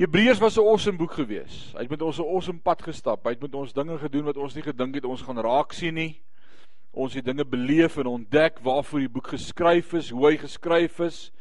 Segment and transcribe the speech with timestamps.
[0.00, 1.72] Hebreërs was 'n awesome boek gewees.
[1.74, 3.24] Hy het met ons 'n awesome pad gestap.
[3.24, 5.94] Hy het met ons dinge gedoen wat ons nie gedink het ons gaan raak sien
[5.94, 6.22] nie.
[6.90, 11.32] Ons het dinge beleef en ontdek waarvoor die boek geskryf is, hoe hy geskryf is.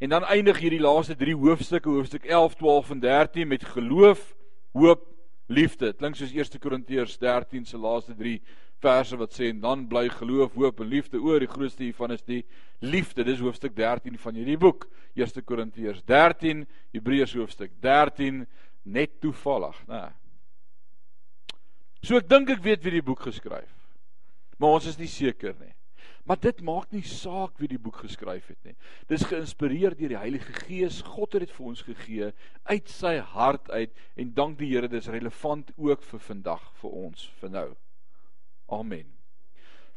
[0.00, 4.34] En dan eindig hierdie laaste 3 hoofstukke, hoofstuk 11, 12 en 13 met geloof,
[4.72, 5.06] hoop,
[5.46, 5.84] liefde.
[5.84, 8.42] Dit klink soos 1 Korintiërs 13 se laaste 3
[8.82, 11.40] verse wat sê en dan bly geloof, hoop en liefde oor.
[11.40, 12.42] Die grootste hiervan is die
[12.84, 13.24] liefde.
[13.24, 14.88] Dis hoofstuk 13 van hierdie boek.
[15.16, 18.44] 1 Korintiërs 13, Hebreërs hoofstuk 13
[18.86, 20.04] net toevallig, né?
[22.06, 23.72] So ek dink ek weet wie die boek geskryf.
[24.60, 25.72] Maar ons is nie seker nie.
[26.26, 28.74] Maar dit maak nie saak wie die boek geskryf het nie.
[29.10, 31.00] Dis geïnspireer deur die Heilige Gees.
[31.06, 32.30] God het dit vir ons gegee
[32.66, 37.28] uit sy hart uit en dank die Here dis relevant ook vir vandag vir ons
[37.40, 37.68] vir nou.
[38.72, 39.06] Amen.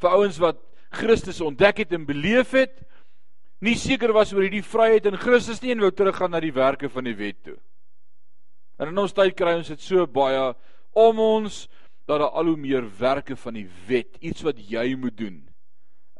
[0.00, 0.60] Vir ouens wat
[0.94, 2.80] Christus ontdek het en beleef het,
[3.60, 6.88] nie seker was oor hierdie vryheid in Christus nie en wou teruggaan na die werke
[6.90, 7.58] van die wet toe.
[8.80, 10.40] En in ons tyd kry ons dit so baie
[10.96, 11.66] om ons
[12.08, 15.36] dat daar al hoe meer werke van die wet, iets wat jy moet doen.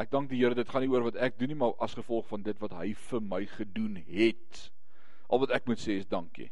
[0.00, 2.28] Ek dank die Here dit gaan nie oor wat ek doen nie, maar as gevolg
[2.30, 4.60] van dit wat hy vir my gedoen het.
[5.28, 6.48] Al wat ek moet sê is dankie.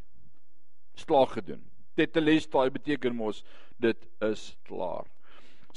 [0.98, 1.62] Slaag gedoen.
[1.96, 3.44] Tetelestai beteken mos
[3.80, 5.06] dit is klaar.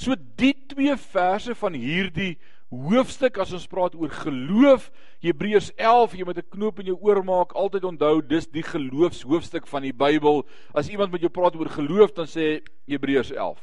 [0.02, 2.34] So die twee verse van hierdie
[2.72, 4.88] hoofstuk as ons praat oor geloof,
[5.22, 9.66] Hebreërs 11, jy moet 'n knoop in jou oor maak, altyd onthou dis die geloofshoofstuk
[9.66, 10.42] van die Bybel.
[10.74, 13.60] As iemand met jou praat oor geloof, dan sê Hebreërs 11.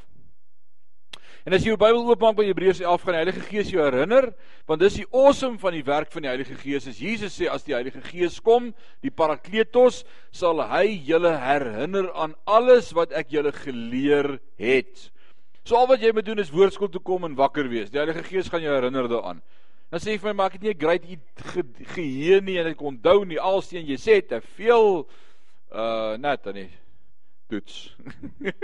[1.45, 4.33] En as jy jou Bybel oopmaak by Hebreërs 11, gaan die Heilige Gees jou herinner,
[4.67, 6.87] want dis die awesome van die werk van die Heilige Gees.
[6.87, 12.35] As Jesus sê as die Heilige Gees kom, die Parakletos, sal hy julle herinner aan
[12.45, 15.11] alles wat ek julle geleer het.
[15.63, 17.89] So al wat jy moet doen is woordskool toe kom en wakker wees.
[17.89, 19.41] Die Heilige Gees gaan jou herinner daaraan.
[19.89, 21.05] Dan sê jy vir my, maak dit nie 'n great
[21.53, 21.63] ge
[21.95, 25.07] geheue nie en ek onthou nie alsteen jy sê te veel
[25.71, 26.69] uh net dan nie.
[27.49, 27.95] Toets.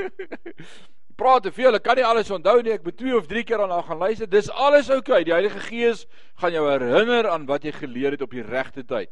[1.19, 2.73] Praat te veel, ek kan nie alles onthou nie.
[2.73, 4.27] Ek moet twee of drie keer daarna gaan luister.
[4.27, 5.21] Dis alles oukei.
[5.21, 5.23] Okay.
[5.23, 6.05] Die Heilige Gees
[6.35, 9.09] gaan jou herinner aan wat jy geleer het op die regte tyd.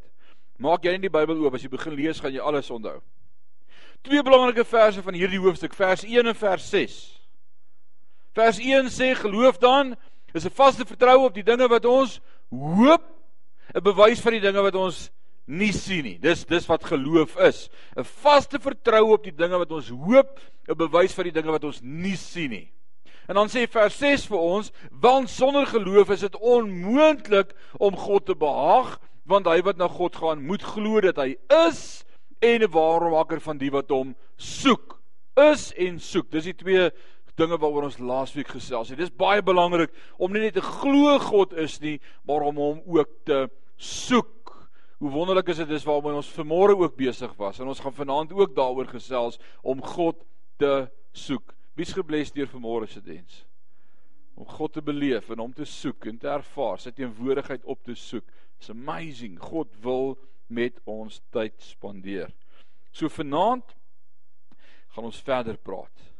[0.58, 3.00] Maak jy nie die Bybel oop as jy begin lees, gaan jy alles onthou.
[4.04, 7.23] Twee belangrike verse van hierdie hoofstuk, vers 1 en vers 6.
[8.34, 9.94] Vers 1 sê geloof dan
[10.34, 13.02] is 'n vaste vertroue op die dinge wat ons hoop,
[13.74, 15.10] 'n bewys van die dinge wat ons
[15.46, 16.18] nie sien nie.
[16.18, 17.70] Dis dis wat geloof is.
[17.96, 21.64] 'n Vaste vertroue op die dinge wat ons hoop, 'n bewys van die dinge wat
[21.64, 22.72] ons nie sien nie.
[23.28, 28.26] En dan sê vers 6 vir ons, want sonder geloof is dit onmoontlik om God
[28.26, 31.36] te behaag, want hy wat na God gaan, moet glo dat hy
[31.68, 32.04] is
[32.40, 35.00] en 'n waarmaker van die wat hom soek.
[35.36, 36.30] Is en soek.
[36.30, 36.90] Dis die twee
[37.38, 38.98] dinge waaroor ons laasweek gesels het.
[38.98, 43.10] Dis baie belangrik om nie net te glo God is nie, maar om hom ook
[43.28, 43.46] te
[43.76, 44.52] soek.
[45.02, 48.32] Hoe wonderlik is dit dis waarmee ons vanmôre ook besig was en ons gaan vanaand
[48.32, 50.22] ook daaroor gesels om God
[50.62, 51.54] te soek.
[51.74, 53.42] Wie's gebless deur vanmôre se diens?
[54.38, 57.94] Om God te beleef en hom te soek en te ervaar, sy teenwoordigheid op te
[57.98, 58.24] soek.
[58.58, 59.36] It's amazing.
[59.42, 60.14] God wil
[60.46, 62.30] met ons tyd spandeer.
[62.94, 63.74] So vanaand
[64.94, 66.13] gaan ons verder praat.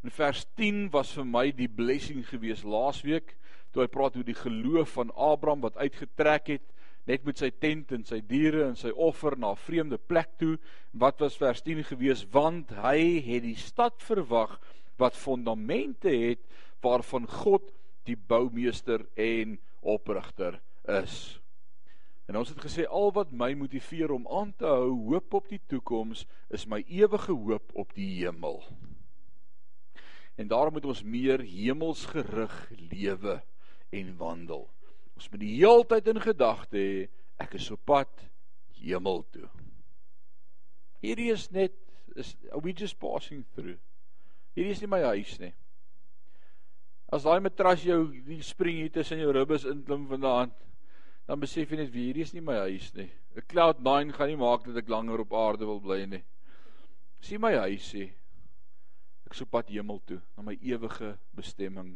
[0.00, 3.34] In vers 10 was vir my die blessing gewees laasweek
[3.70, 6.64] toe hy praat oor die geloof van Abraham wat uitgetrek het
[7.10, 10.56] net met sy tent en sy diere en sy offer na 'n vreemde plek toe.
[10.92, 12.24] Wat was vers 10 gewees?
[12.32, 14.56] Want hy het die stad verwag
[14.96, 16.40] wat fondamente het
[16.80, 17.68] waarvan God
[18.04, 21.40] die boumeester en oprigter is.
[22.28, 25.60] En ons het gesê al wat my motiveer om aan te hou hoop op die
[25.66, 28.62] toekoms is my ewige hoop op die hemel.
[30.36, 32.54] En daarom moet ons meer hemelsgerig
[32.90, 33.40] lewe
[33.90, 34.68] en wandel.
[35.16, 37.08] Ons moet die heeltyd in gedagte hê
[37.40, 38.26] ek is op pad
[38.80, 39.48] hemel toe.
[41.00, 41.76] Hierdie is net
[42.16, 43.78] is we just passing through.
[44.56, 45.52] Hierdie is nie my huis nie.
[47.10, 50.54] As daai matras jou die spring hier tussen jou ribbes inklim vanaand,
[51.26, 53.10] dan besef jy net wie hierdie is nie my huis nie.
[53.36, 56.22] 'n Cloud 9 gaan nie maak dat ek langer op aarde wil bly nie.
[57.20, 58.10] Dis nie my huisie.
[59.30, 61.92] Ek sou pad hemel toe, na my ewige bestemming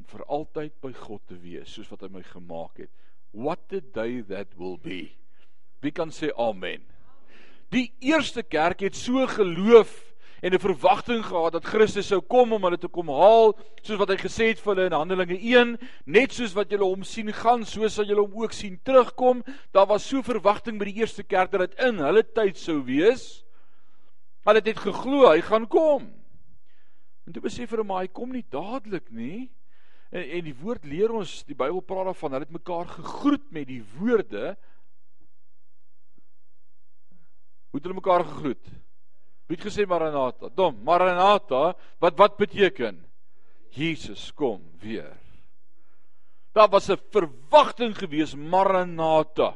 [0.00, 2.92] om vir altyd by God te wees, soos wat hy my gemaak het.
[3.36, 5.10] What the day that will be.
[5.84, 6.86] Wie kan sê amen?
[7.68, 9.92] Die eerste kerk het so geloof
[10.40, 13.52] en 'n verwagting gehad dat Christus sou kom om hulle te kom haal,
[13.82, 15.76] soos wat hy gesê het vir hulle in Handelinge 1,
[16.06, 19.44] net soos wat julle hom sien gaan, so sal julle hom ook sien terugkom.
[19.72, 23.44] Daar was so verwagting by die eerste kerk dat dit in hulle tyd sou wees.
[24.44, 26.19] Hulle het dit geglo hy gaan kom.
[27.30, 29.44] En toe besef hulle maar hy kom nie dadelik nie.
[30.10, 33.68] En en die woord leer ons, die Bybel praat daarvan, hulle het mekaar gegroet met
[33.68, 34.56] die woorde.
[37.70, 38.72] Hoe het hulle mekaar gegroet?
[39.46, 40.50] Wie het gesê Maranatha?
[40.58, 42.98] Dom, Maranatha, wat wat beteken?
[43.78, 45.14] Jesus kom weer.
[46.50, 49.54] Daar was 'n verwagting gewees Maranatha.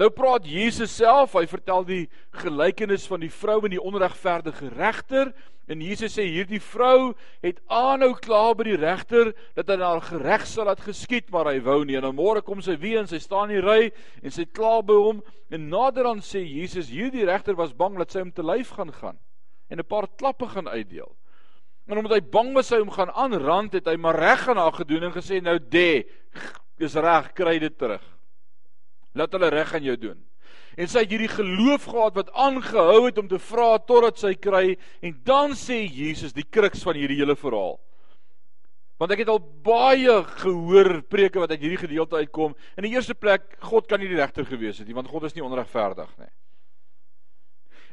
[0.00, 2.02] Nou praat Jesus self, hy vertel die
[2.40, 5.34] gelykenis van die vrou en die onregverdige regter
[5.70, 7.12] en Jesus sê hierdie vrou
[7.44, 11.60] het aanhou kla by die regter dat hy haar gereg sal laat geskied, maar hy
[11.64, 12.00] wou nie.
[12.00, 13.92] Nou môre kom sy weer en sy staan in die ry
[14.24, 15.20] en sy kla by hom
[15.52, 19.20] en naderhand sê Jesus hierdie regter was bang dat sy hom te lyf gaan gaan
[19.68, 21.12] en 'n paar klappe gaan uitdeel.
[21.86, 24.72] En omdat hy bang was hy hom gaan aanrand, het hy maar reg aan haar
[24.72, 26.04] gedoen en gesê nou dê,
[26.78, 28.02] is reg, kry dit terug.
[29.14, 30.20] Laat hulle reg aan jou doen.
[30.76, 34.76] En sy het hierdie geloof gehad wat aangehou het om te vra totdat sy kry
[35.04, 37.76] en dan sê Jesus die kruks van hierdie hele verhaal.
[39.00, 40.14] Want ek het al baie
[40.44, 42.54] gehoor preke wat uit hierdie gedeelte uitkom.
[42.78, 45.34] In die eerste plek, God kan nie die regter gewees het nie, want God is
[45.36, 46.30] nie onregverdig nie.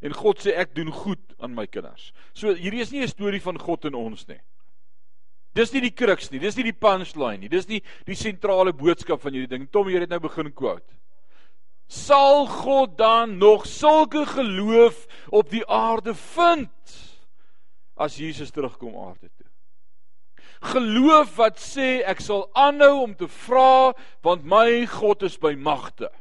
[0.06, 2.14] En God sê ek doen goed aan my kinders.
[2.38, 4.40] So hierdie is nie 'n storie van God en ons nie.
[5.56, 9.20] Dis nie die kruks nie, dis nie die punchline nie, dis nie die sentrale boodskap
[9.22, 9.68] van hierdie ding.
[9.72, 10.94] Tom hier het nou begin quote.
[11.90, 16.96] Sal God dan nog sulke geloof op die aarde vind
[17.98, 19.48] as Jesus terugkom aarde toe?
[20.70, 26.12] Geloof wat sê ek sal aanhou om te vra want my God is by magte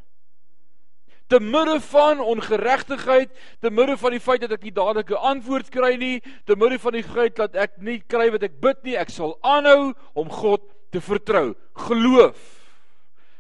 [1.29, 3.29] te midde van ongeregtigheid,
[3.61, 6.79] te midde van die feit dat ek nie dadelik 'n antwoord kry nie, te midde
[6.79, 10.31] van die feit dat ek nie kry wat ek bid nie, ek sal aanhou om
[10.31, 11.55] God te vertrou.
[11.77, 12.58] Geloof.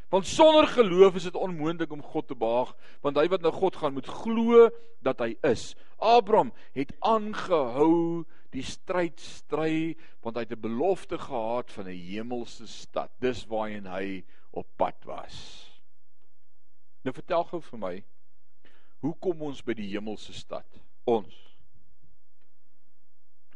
[0.09, 2.73] Want sonder geloof is dit onmoontlik om God te behaag,
[3.05, 4.69] want hy wat na God gaan moet glo
[5.05, 5.75] dat hy is.
[6.01, 8.25] Abraham het aangehou
[8.55, 13.11] die stryd stry want hy het 'n belofte gehad van 'n hemelse stad.
[13.21, 15.69] Dis waarheen hy op pad was.
[17.05, 18.05] Nou vertel gou vir my,
[19.01, 20.67] hoe kom ons by die hemelse stad?
[21.05, 21.57] Ons.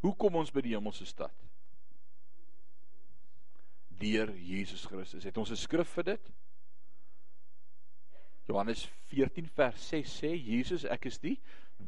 [0.01, 1.35] Hoe kom ons by die hemelse stad?
[4.03, 5.25] Deur Jesus Christus.
[5.25, 6.33] Het ons 'n skrif vir dit?
[8.49, 11.37] Johannes 14 vers 6 sê Jesus, ek is die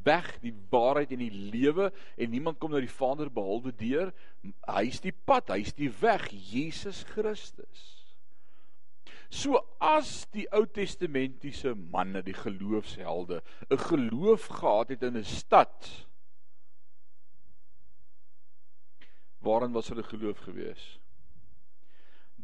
[0.05, 4.13] weg, die waarheid en die lewe en niemand kom na die Vader behalwe deur
[4.43, 7.85] hy is die pad, hy is die weg, Jesus Christus.
[9.31, 16.07] So as die Ou Testamentiese manne, die geloofshelde, 'n geloof gehad het in 'n stad,
[19.41, 20.99] waarin was hulle geloof gewees?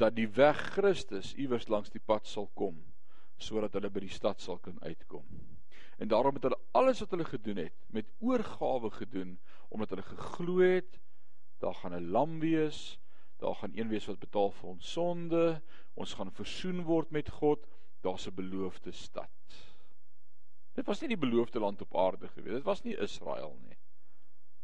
[0.01, 2.79] Dat die weg Christus iewers langs die pad sal kom
[3.41, 5.25] sodat hulle by die stad sal kan uitkom.
[5.97, 9.39] En daarom het hulle alles wat hulle gedoen het met oorgawe gedoen
[9.69, 10.99] omdat hulle geglo het
[11.61, 13.01] daar gaan 'n lam wees
[13.41, 15.45] daar gaan een wees wat betaal vir ons sonde,
[15.95, 17.67] ons gaan versoen word met God,
[18.05, 19.57] daar's 'n beloofde stad.
[20.75, 23.79] Dit was nie die beloofde land op aarde gewees, dit was nie Israel nie.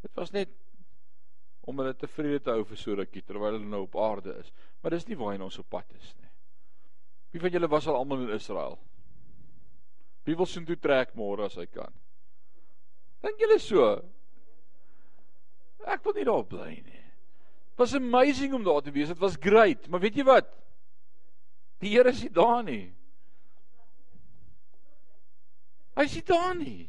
[0.01, 0.49] Dit was net
[1.67, 4.95] om hulle tevrede te hou vir so rukkie terwyl hulle nou op aarde is, maar
[4.95, 6.31] dis nie waarheen ons op pad is nie.
[7.35, 8.79] Wie van julle was al almal in Israel?
[10.27, 11.93] Wie wil sien toe trek môre as hy kan?
[13.23, 13.91] Dink julle so?
[15.87, 17.07] Ek wil nie daar bly nie
[17.77, 19.09] was amazing om daar te wees.
[19.09, 20.49] Dit was great, maar weet jy wat?
[21.85, 22.85] Die Here is nie daar nie.
[25.97, 26.89] Hy is nie daar nie.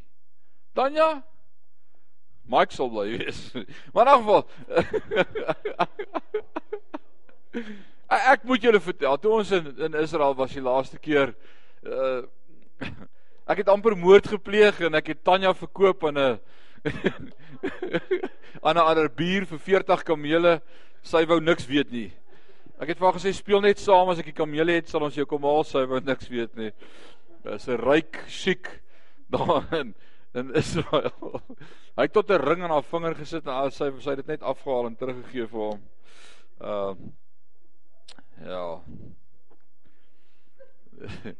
[2.47, 3.51] Tanya Mike sal bly wees.
[3.93, 4.47] Maar in geval
[8.07, 11.35] Ek moet julle vertel, toe ons in in Israel was die laaste keer
[11.83, 12.23] uh
[13.51, 16.39] ek het amper moord gepleeg en ek het Tanya verkoop aan 'n
[18.67, 20.61] aan 'n ander bier vir 40 kamele.
[21.01, 22.11] Sy wou niks weet nie.
[22.79, 25.15] Ek het vir haar gesê speel net saam as ek die kamele het, sal ons
[25.15, 25.63] jou kom haal.
[25.63, 26.71] Sy wou niks weet nie.
[27.43, 28.81] Dis 'n ryk chic
[29.29, 29.95] daarin
[30.37, 31.41] in Israel.
[31.97, 34.43] Hy het tot 'n ring aan haar vinger gesit en sy sy het dit net
[34.43, 35.81] afgehaal en teruggegee vir hom.
[36.61, 37.15] Ehm uh,
[38.45, 38.81] Ja.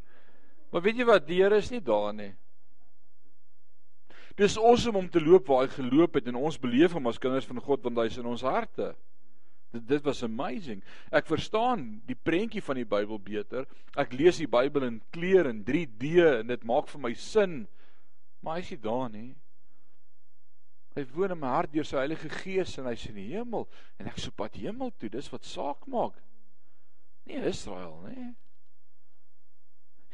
[0.70, 2.34] maar weet jy wat, die Here is nie daar nie.
[4.38, 7.48] Dis awesome om te loop waar hy geloop het en ons beleef hom as kinders
[7.50, 8.92] van God want hy is in ons harte.
[9.74, 10.84] Dit dit was amazing.
[11.12, 13.66] Ek verstaan die prentjie van die Bybel beter.
[13.98, 17.66] Ek lees die Bybel in kleur en 3D en dit maak vir my sin.
[18.40, 19.30] Maar hy is nie daar nie.
[20.98, 23.68] Hy woon in my hart deur sy Heilige Gees en hy's in die hemel
[24.02, 25.12] en ek soop pad hemel toe.
[25.14, 26.18] Dis wat saak maak.
[27.30, 28.32] Nie Israel nie.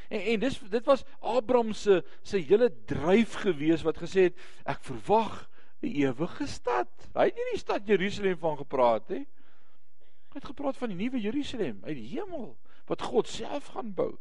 [0.10, 4.84] En en dis dit was Abraham se se hele dryf gewees wat gesê het ek
[4.84, 5.48] verwag
[5.84, 6.92] 'n ewige stad.
[7.14, 9.26] Hy het nie die stad Jerusalem van gepraat nie.
[10.34, 14.18] Hy het gepraat van die nuwe Jerusalem uit die hemel wat God self gaan bou.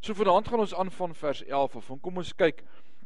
[0.00, 1.90] So vanaand gaan ons aan van vers 11 af.
[2.00, 2.64] Kom ons kyk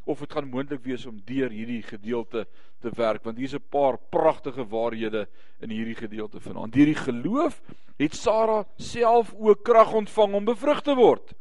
[0.08, 2.46] of dit gaan moontlik wees om deur hierdie gedeelte
[2.80, 5.28] te werk want hier's 'n paar pragtige waarhede
[5.60, 6.72] in hierdie gedeelte vanaand.
[6.72, 7.60] Deur die geloof
[7.98, 11.34] het Sara self ook krag ontvang om bevrug te word.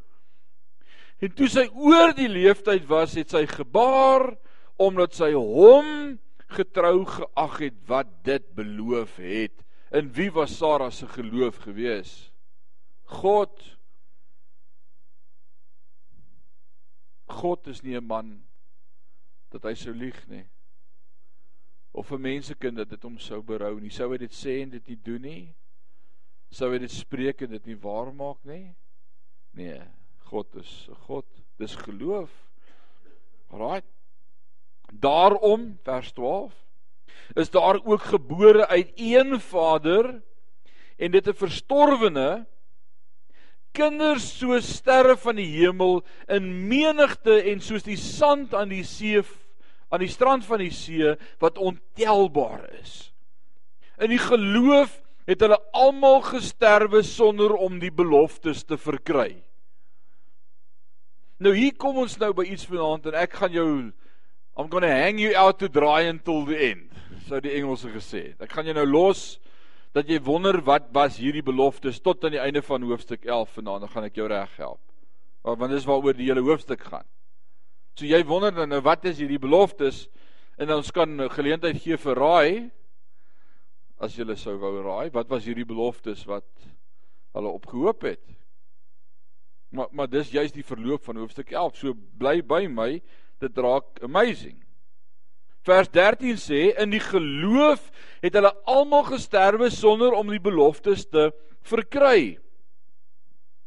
[1.18, 4.36] En toe sy oor die leeftyd was, het sy gebaar
[4.76, 9.64] omdat sy hom getrou geag het wat dit beloof het.
[9.90, 12.30] In wie was Sara se geloof gewees?
[13.04, 13.76] God
[17.28, 18.47] God is nie 'n man
[19.50, 20.44] dat hy sou lieg nie.
[21.92, 23.90] Of 'n mensekind dat dit hom sou berou nie.
[23.90, 25.54] Sou hy dit sê en dit nie doen nie?
[26.50, 28.74] Sou hy dit spreek en dit nie waar maak nie?
[29.52, 29.80] Nee,
[30.30, 31.26] God is 'n God.
[31.58, 32.30] Dis geloof.
[33.50, 33.84] Right.
[34.92, 36.52] Daarom vers 12
[37.34, 40.22] is daar ook gebore uit een Vader
[40.96, 42.46] en dit 'n verstorwene
[43.76, 46.00] kinders so sterre van die hemel
[46.32, 49.22] in menigte en soos die sand aan die see
[49.88, 53.08] aan die strand van die see wat ontelbaar is.
[53.98, 54.98] In die geloof
[55.28, 59.32] het hulle almal gesterwe sonder om die beloftes te verkry.
[61.38, 63.70] Nou hier kom ons nou by iets vanaand en ek gaan jou
[64.58, 66.90] I'm going to hang you out to dry until the end,
[67.28, 68.40] sou die Engelse gesê het.
[68.42, 69.38] Ek gaan jou nou los
[69.96, 73.86] dat jy wonder wat was hierdie beloftes tot aan die einde van hoofstuk 11 vanaand,
[73.86, 74.82] dan gaan ek jou reg help.
[75.42, 77.06] Want dis waaroor die hele hoofstuk gaan.
[77.96, 80.06] So jy wonder dan nou wat is hierdie beloftes
[80.58, 82.50] en ons kan geleentheid gee vir raai
[83.98, 86.46] as jy sou wou raai, wat was hierdie beloftes wat
[87.34, 88.22] hulle opgehoop het?
[89.74, 91.76] Maar maar dis juis die verloop van hoofstuk 11.
[91.76, 93.00] So bly by my,
[93.42, 94.56] dit raak amazing.
[95.66, 97.90] Vers 13 sê in die geloof
[98.22, 101.30] het hulle almal gesterwe sonder om die beloftes te
[101.62, 102.38] verkry.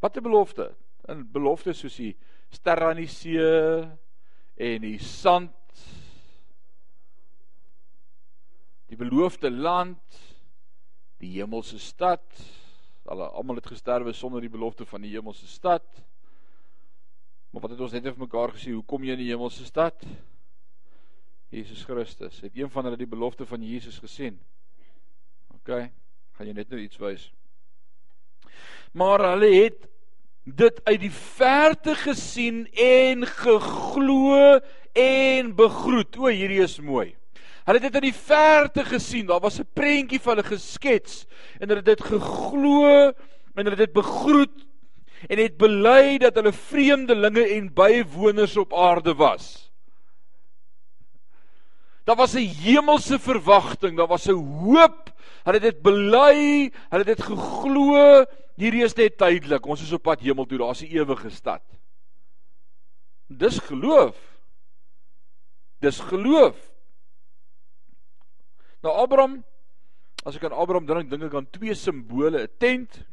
[0.01, 0.75] Wat 'n belofte.
[1.07, 2.15] 'n Belofte soos die
[2.50, 3.88] sterre aan die see
[4.62, 5.55] en die sand
[8.91, 10.19] die beloofde land
[11.21, 12.25] die hemelse stad
[13.07, 15.88] hulle almal het gesterwe sonder die belofte van die hemelse stad
[17.51, 20.05] maar wat het ons net vir mekaar gesê hoe kom jy in die hemelse stad
[21.51, 22.39] Jesus Christus.
[22.41, 24.39] Het een van hulle die belofte van Jesus gesien?
[25.51, 25.67] OK,
[26.38, 27.25] gaan jy net nou iets wys.
[28.96, 29.88] Maar hulle het
[30.43, 34.60] dit uit die verte gesien en geglo
[34.98, 36.15] en begroet.
[36.17, 37.12] O, hierdie is mooi.
[37.67, 39.27] Hulle het dit uit die verte gesien.
[39.27, 41.25] Daar was 'n prentjie van hulle geskets
[41.60, 43.12] en hulle het dit geglo
[43.55, 44.65] en hulle het dit begroet
[45.27, 49.71] en het bely dat hulle vreemdelinge en bywoners op aarde was.
[52.03, 55.13] Daar was 'n hemelse verwagting, daar was 'n hoop.
[55.43, 58.25] Hulle het dit bely, hulle het dit geglo.
[58.55, 59.65] Hierdie is net tydelik.
[59.65, 61.62] Ons is op pad hemel toe, daar's 'n ewige stad.
[63.27, 64.17] Dis geloof.
[65.79, 66.72] Dis geloof.
[68.81, 69.43] Nou Abraham,
[70.25, 73.05] as ek aan Abraham dink, dink ek aan twee simbole, 'n tent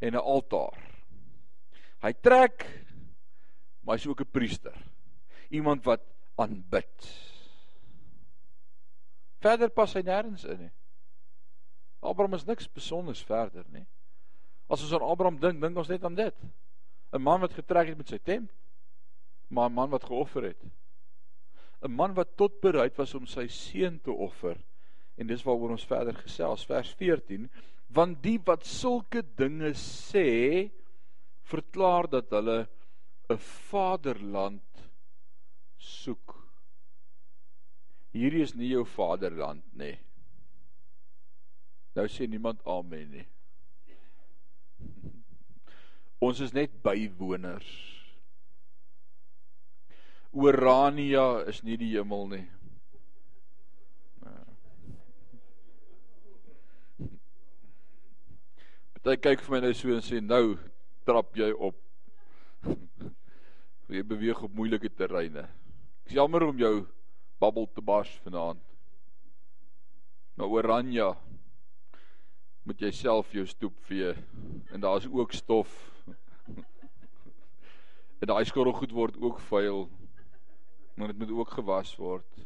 [0.00, 0.80] en 'n altaar.
[2.00, 2.66] Hy trek,
[3.80, 4.76] maar hy's ook 'n priester.
[5.48, 6.00] Iemand wat
[6.36, 7.32] aanbid.
[9.44, 10.72] Verder pas hy nêrens in nie.
[12.04, 13.84] Abraham is niks besonders verder nie.
[14.68, 16.36] As ons aan Abraham dink, dink ons net aan dit.
[17.14, 18.50] 'n Man wat getrek het met sy tent,
[19.48, 20.62] maar 'n man wat geoffer het.
[21.82, 24.56] 'n Man wat tot bereid was om sy seun te offer.
[25.16, 27.50] En dis waaroor ons verder gesels vers 14,
[27.94, 30.70] want die wat sulke dinge sê,
[31.44, 32.66] verklaar dat hulle
[33.30, 34.88] 'n vaderland
[35.76, 36.33] soek
[38.14, 39.96] hierdie is nie jou vaderland nie.
[41.94, 43.26] Nou sê niemand amen nie.
[46.24, 47.70] Ons is net bywoners.
[50.34, 52.44] Orania is nie die hemel nie.
[59.04, 60.54] Party kyk vir my nou so en sê nou
[61.04, 61.76] trap jy op.
[63.92, 65.44] jy beweeg op moeilike terreine.
[66.06, 66.86] Ek's jammer om jou
[67.44, 68.62] babbel te bars vanaand.
[70.34, 71.12] Na Oranje
[72.64, 74.14] moet jy self jou stoep vee
[74.72, 75.72] en daar's ook stof.
[78.20, 79.86] en daai skorrelgoed word ook vuil.
[80.94, 82.44] Maar dit moet ook gewas word.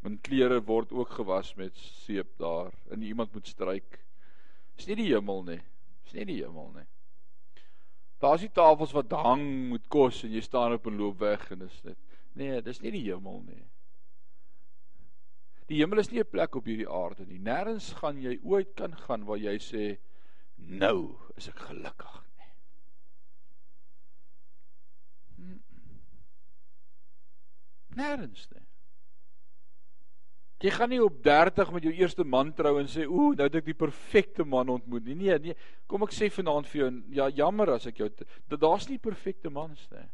[0.00, 2.72] Want klere word ook gewas met seep daar.
[2.90, 3.98] En iemand moet stryk.
[4.76, 5.60] Dis nie die hemel nie.
[6.06, 6.86] Dis nie die hemel nie.
[8.20, 11.66] Daar's die tafels wat hang moet kos en jy staan op en loop weg en
[11.66, 11.98] dis net
[12.38, 13.62] nee, dis nie die hemel nie.
[15.70, 17.38] Die hemel is nie 'n plek op hierdie aarde nie.
[17.38, 19.98] Nêrens gaan jy ooit kan gaan waar jy sê
[20.56, 22.50] nou is ek gelukkig nie.
[27.96, 28.66] Nêrens nie.
[30.60, 33.54] Jy gaan nie op 30 met jou eerste man trou en sê ooh, nou het
[33.54, 35.14] ek die perfekte man ontmoet nie.
[35.14, 35.54] Nee, nee,
[35.86, 39.50] kom ek sê vanaand vir jou, ja jammer as ek jou dat daar's nie perfekte
[39.50, 40.08] mans nie.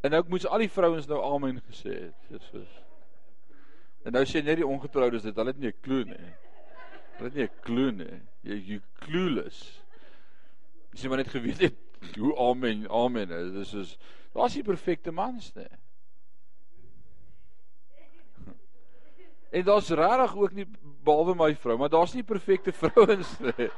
[0.00, 2.30] En nou ek moes al die vrouens nou amen gesê het.
[2.30, 2.87] Jesus.
[4.08, 6.30] En nou sê net die ongetroudes dit, hulle het nie 'n klou nie.
[7.18, 8.20] Hulle het nie 'n klou nie.
[8.42, 9.82] Jy jy clueless.
[10.92, 13.28] Dis maar net geweet het hoe amen, amen.
[13.52, 13.98] Dis is
[14.32, 15.68] daar's nie perfekte mans nie.
[19.50, 20.66] En daar's regtig ook nie
[21.04, 23.70] behalwe my vrou, maar daar's nie perfekte vrouens nie.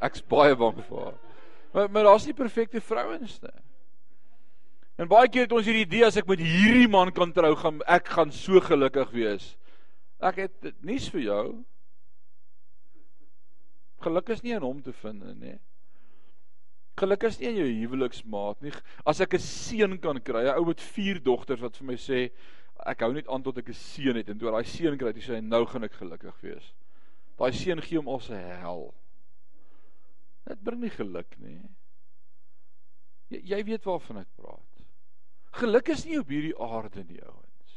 [0.00, 1.18] Ek's baie bang vir haar.
[1.72, 3.73] Maar maar daar's nie perfekte vrouens nie.
[4.96, 7.80] En baie keer het ons hierdie idee as ek met hierdie man kan trou, gaan
[7.90, 9.46] ek gaan so gelukkig wees.
[10.22, 11.44] Ek het nuus vir jou.
[14.04, 15.56] Geluk is nie in hom te vind nie.
[17.00, 18.70] Geluk is nie in jou huweliksmaat nie.
[19.04, 22.30] As ek 'n seun kan kry, 'n ou met 4 dogters wat vir my sê,
[22.86, 25.26] ek hou net aan tot ek 'n seun het en toe daai seun kry, dis
[25.26, 26.72] hy nou gaan ek gelukkig wees.
[27.36, 28.94] Daai seun gee hom al sy hel.
[30.46, 31.60] Dit bring nie geluk nie.
[33.30, 34.73] Jy, jy weet waarvan ek praat.
[35.54, 37.74] Geluk is nie op hierdie aarde nie, ouens.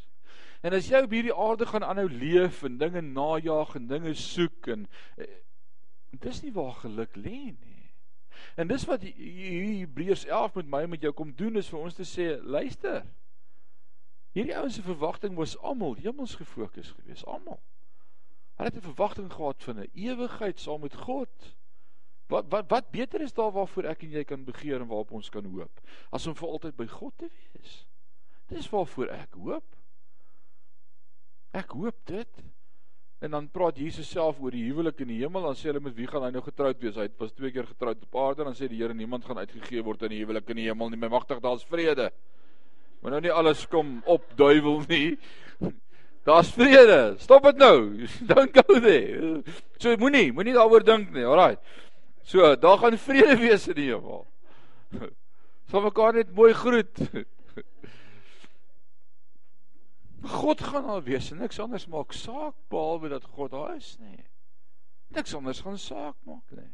[0.66, 4.70] En as jy op hierdie aarde gaan aanhou leef en dinge najag en dinge soek
[4.74, 5.28] en eh,
[6.18, 7.84] dis nie waar geluk lê nie.
[8.58, 11.98] En dis wat Hebreërs 11 met my en met jou kom doen is vir ons
[11.98, 13.04] te sê, luister.
[14.34, 17.62] Hierdie ouens se verwagting was almal hemels gefokus geweest, almal.
[18.58, 21.56] Hulle het 'n verwagting gehad van 'n ewigheid saam met God.
[22.28, 25.30] Wat wat wat beter is daar waarvoor ek en jy kan begeer en waarop ons
[25.32, 25.82] kan hoop
[26.12, 27.80] as om vir altyd by God te wees.
[28.52, 29.66] Dis waarvoor ek hoop.
[31.56, 32.44] Ek hoop dit.
[33.24, 35.96] En dan praat Jesus self oor die huwelik in die hemel, dan sê hulle met
[35.98, 37.00] wie gaan hy nou getroud wees?
[37.00, 40.06] Hy was twee keer getroud op aarde, dan sê die Here niemand gaan uitgegee word
[40.06, 41.00] in die huwelik in die hemel nie.
[41.02, 42.12] My magtig, daar's vrede.
[43.02, 45.18] Maar nou nie alles kom op duiwel nie.
[46.28, 47.16] Daar's vrede.
[47.24, 48.04] Stop dit nou.
[48.30, 49.38] Don't go there.
[49.80, 51.24] So moenie, moenie daaroor dink nie.
[51.24, 51.56] Alraai.
[52.28, 54.26] So, daar gaan vrede wees in die hemel.
[55.72, 57.00] Sal mekaar net mooi groet.
[60.38, 64.26] God gaan al wees en niks anders maak saak behalwe dat God daar is nie.
[65.16, 66.72] Niks anders gaan saak maak nie.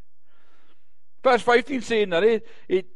[1.23, 2.89] Vers 15 sê nou het, het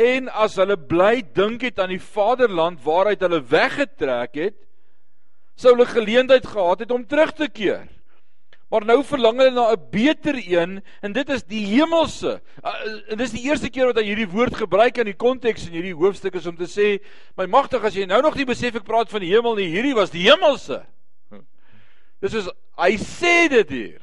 [0.00, 4.56] En as hulle bly dink het aan die vaderland waaruit hulle weggetrek het,
[5.54, 7.84] sou hulle geleentheid gehad het om terug te keer.
[8.72, 12.40] Maar nou verlang hulle na 'n beter een en dit is die hemelse.
[12.64, 15.76] Uh, en dis die eerste keer wat hy hierdie woord gebruik in die konteks in
[15.76, 17.04] hierdie hoofstuk is om te sê,
[17.36, 19.94] my magtig as jy nou nog nie besef ek praat van die hemel nie, hierdie
[19.94, 20.80] was die hemelse.
[22.22, 24.00] Dis is hy sê dit hier.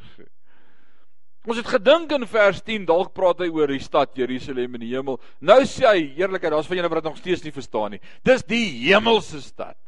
[1.48, 4.94] Ons het gedink in vers 10 dalk praat hy oor die stad Jerusalem in die
[4.94, 5.18] hemel.
[5.42, 8.02] Nou sê hy eerlikheid, daar's van julle wat nog steeds nie verstaan nie.
[8.22, 9.82] Dis die hemelse stad.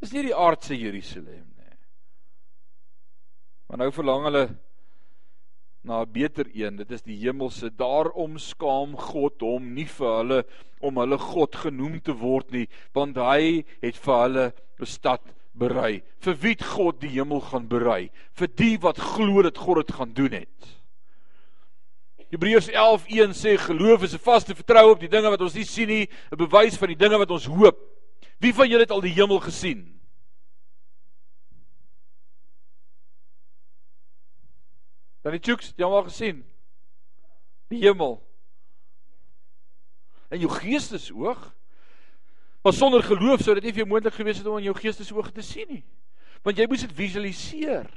[0.00, 1.51] Dis nie die aardse Jerusalem.
[3.72, 4.48] Maar nou verlang hulle
[5.80, 6.76] na 'n beter een.
[6.76, 7.70] Dit is die hemelse.
[7.70, 10.44] Daarom skaam God hom nie vir hulle
[10.80, 15.22] om hulle God genoem te word nie, want hy het vir hulle 'n stad
[15.56, 16.02] berei.
[16.20, 18.10] Vir wie God die hemel gaan berei?
[18.34, 20.68] Vir die wat glo dat God dit gaan doen het.
[22.30, 25.88] Hebreërs 11:1 sê geloof is 'n vaste vertroue op die dinge wat ons nie sien
[25.88, 27.78] nie, 'n bewys van die dinge wat ons hoop.
[28.38, 29.91] Wie van julle het al die hemel gesien?
[35.22, 36.44] Dan die chooks, jy het al gesien.
[37.70, 38.18] Die hemel.
[40.28, 41.52] En jou geestesoog
[42.62, 45.32] Maar sonder geloof sou dit nie vir jou moontlik gewees het om in jou geestesoog
[45.34, 45.82] te sien nie.
[46.46, 47.88] Want jy moes dit visualiseer.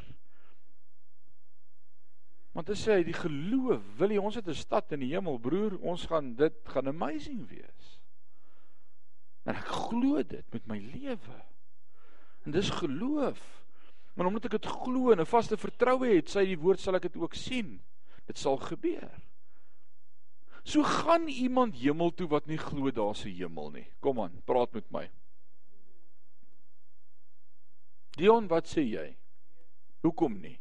[2.55, 5.77] Want sê hy die geloof, wil jy ons het 'n stad in die hemel, broer,
[5.81, 7.99] ons gaan dit gaan amazing wees.
[9.45, 11.37] En ek glo dit met my lewe.
[12.45, 13.64] En dis geloof.
[14.15, 17.11] Maar omdat ek dit glo en 'n vaste vertroue het, sê die woord sal ek
[17.11, 17.81] dit ook sien.
[18.25, 19.11] Dit sal gebeur.
[20.63, 23.87] So gaan iemand hemel toe wat nie glo daar's 'n hemel nie.
[23.99, 25.09] Kom aan, praat met my.
[28.15, 29.17] Dion, wat sê jy?
[30.01, 30.59] Hoekom nie?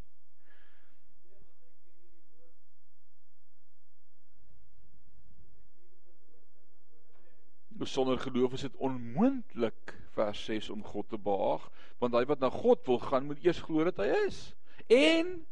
[7.84, 11.66] Sonder geloof is dit onmoontlik vers 6 om God te behaag,
[12.02, 14.54] want hy wat na God wil gaan, moet eers glo dat hy is
[14.88, 15.46] en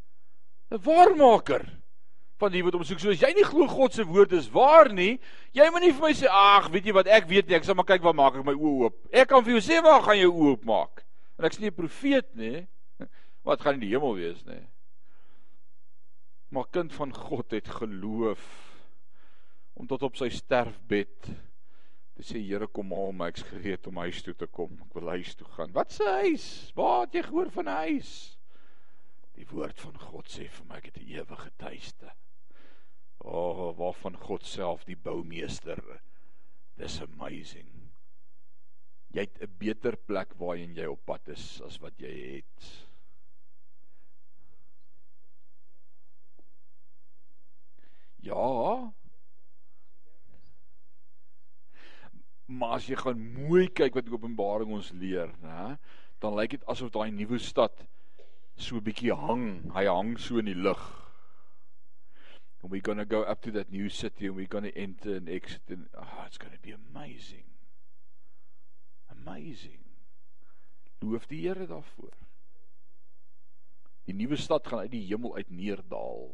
[0.72, 1.64] 'n waarmaker
[2.42, 3.01] van die wat hom soek.
[3.01, 5.20] So as jy nie glo God se woord is waar nie,
[5.55, 7.79] jy moet nie vir my sê ag, weet jy wat ek weet nie, ek sal
[7.79, 8.98] maar kyk waar maak ek my oë oop.
[9.12, 11.05] Ek kan vir jou sê waar gaan jy oë oop maak.
[11.38, 12.66] En ek's nie 'n profeet nie.
[13.46, 14.62] Wat gaan in die hemel wees nie.
[16.51, 18.42] Maar kind van God het geloof
[19.75, 21.31] om tot op sy sterfbed
[22.27, 24.79] sê Here kom haal my, ek's gereed om huis toe te kom.
[24.87, 25.73] Ek wil huis toe gaan.
[25.77, 26.47] Wat se huis?
[26.77, 28.13] Waar het jy gehoor van 'n huis?
[29.37, 32.13] Die woord van God sê vir my ek het 'n ewige tuiste.
[33.25, 35.83] O, oh, waarvan God self die boumeester.
[36.77, 37.71] Dis amazing.
[39.13, 42.89] Jy het 'n beter plek waarheen jy op pad is as wat jy het.
[48.23, 48.93] Ja.
[52.59, 55.75] Maar as jy gaan mooi kyk wat Openbaring ons leer, hè,
[56.23, 57.85] dan lyk dit asof daai nuwe stad
[58.57, 59.73] so 'n bietjie hang.
[59.75, 60.83] Hy hang so in die lug.
[62.62, 65.17] And we're going to go up to that new city and we're going to enter
[65.17, 67.45] and exit and oh, it's going to be amazing.
[69.11, 69.81] Amazing.
[71.01, 72.12] Loof die Here daarvoor.
[74.07, 76.31] Die nuwe stad gaan uit die hemel uit neerdal.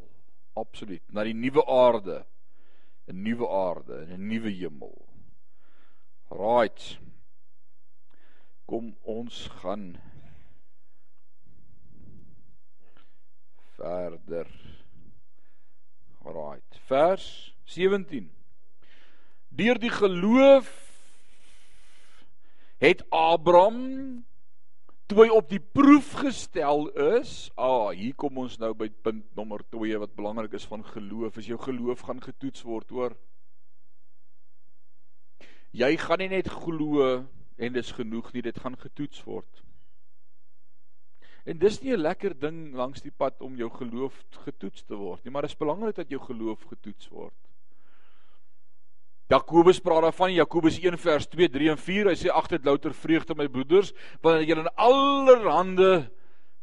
[0.52, 1.02] Absoluut.
[1.12, 2.26] Na die nuwe aarde.
[3.08, 5.08] 'n Nuwe aarde en 'n nuwe hemel.
[6.28, 6.98] Right.
[8.68, 9.96] Kom ons gaan
[13.76, 14.50] verder.
[16.24, 16.80] Right.
[16.86, 18.28] Vers 17.
[19.48, 20.68] Deur die geloof
[22.78, 24.24] het Abraham
[25.08, 29.64] toe hy op die proef gestel is, ah, hier kom ons nou by punt nommer
[29.72, 33.16] 2 wat belangrik is van geloof, is jou geloof gaan getoets word, hoor.
[35.76, 37.24] Jy gaan nie net glo
[37.58, 39.64] en dis genoeg nie, dit gaan getoets word.
[41.48, 45.24] En dis nie 'n lekker ding langs die pad om jou geloof getoets te word
[45.24, 47.34] nie, maar dit is belangrik dat jou geloof getoets word.
[49.28, 52.08] Jakobus praat daarvan Jakobus 1 vers 2, 3 en 4.
[52.08, 56.10] Hy sê ag dit louter vreugde my broeders wanneer julle in allerhande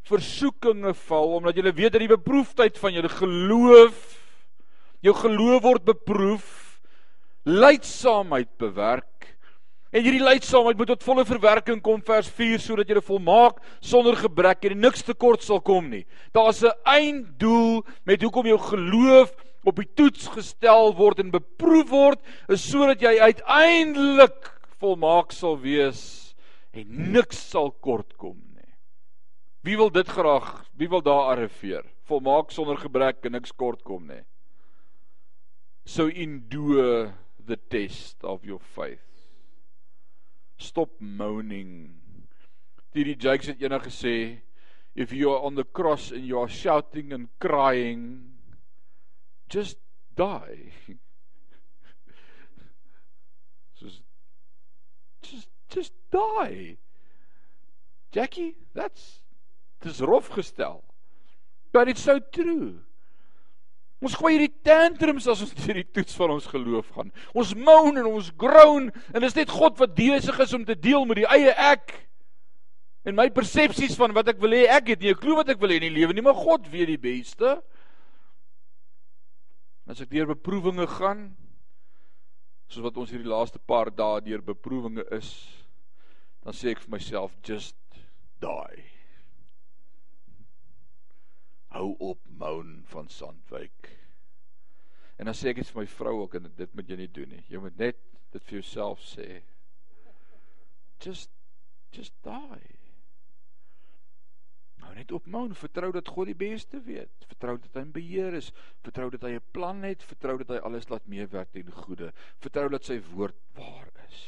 [0.09, 4.21] versoekinge val omdat julle weet dat die beproefdheid van julle geloof
[5.05, 6.64] jou geloof word beproef
[7.45, 9.29] lydsaamheid bewerk
[9.95, 14.65] en hierdie lydsaamheid moet tot volle verwerking kom vers 4 sodat jy volmaak sonder gebrek
[14.67, 16.05] en niks tekort sal kom nie.
[16.33, 19.31] Daar's 'n einddoel met hoekom jou geloof
[19.65, 26.35] op die toets gestel word en beproef word, is sodat jy uiteindelik volmaak sal wees
[26.73, 28.73] en niks sal kort kom nie.
[29.65, 30.65] Wie wil dit graag?
[30.77, 31.85] Wie wil daar arriveer?
[32.05, 34.21] Volmaak sonder gebrek en niks kort kom nie.
[35.85, 37.13] So endure
[37.45, 38.99] the test of your faith.
[40.57, 42.01] Stop moaning.
[42.93, 44.41] Dierie Jakes het eendag gesê
[44.95, 48.35] if you are on the cross and you are shouting and crying
[49.49, 49.77] just
[50.15, 50.71] die.
[53.79, 54.01] just
[55.21, 56.77] just just die.
[58.11, 59.19] Jackie, that's
[59.81, 60.83] dis rof gestel.
[61.73, 62.84] But it's so true.
[64.03, 67.13] Ons gooi hierdie tantrums as ons deur die toets van ons geloof gaan.
[67.33, 71.07] Ons moan en ons groan en is net God wat besig is om te deel
[71.07, 71.95] met die eie ek
[73.05, 75.61] en my persepsies van wat ek wil hê ek het nie 'n klou wat ek
[75.61, 77.61] wil hê in die lewe nie, maar God weet die beste.
[79.87, 81.35] As ek deur beproewinge gaan,
[82.67, 85.29] soos wat ons hierdie laaste paar dae deur beproewinge is,
[86.43, 87.77] dan sê ek vir myself just
[88.41, 88.94] die.
[91.75, 93.89] Hou op moan van Sandwyk.
[95.19, 97.33] En dan sê ek dit vir my vrou ook en dit moet jy nie doen
[97.35, 97.43] nie.
[97.51, 97.99] Jy moet net
[98.31, 99.27] dit vir jouself sê.
[101.03, 101.31] Just
[101.95, 102.79] just die.
[104.83, 107.27] Nou net opmou en vertrou dat God die beste weet.
[107.27, 108.51] Vertrou dat hy in beheer is.
[108.83, 110.03] Vertrou dat hy 'n plan het.
[110.03, 112.11] Vertrou dat hy alles laat meewerk ten goeie.
[112.39, 114.23] Vertrou dat sy woord waar is.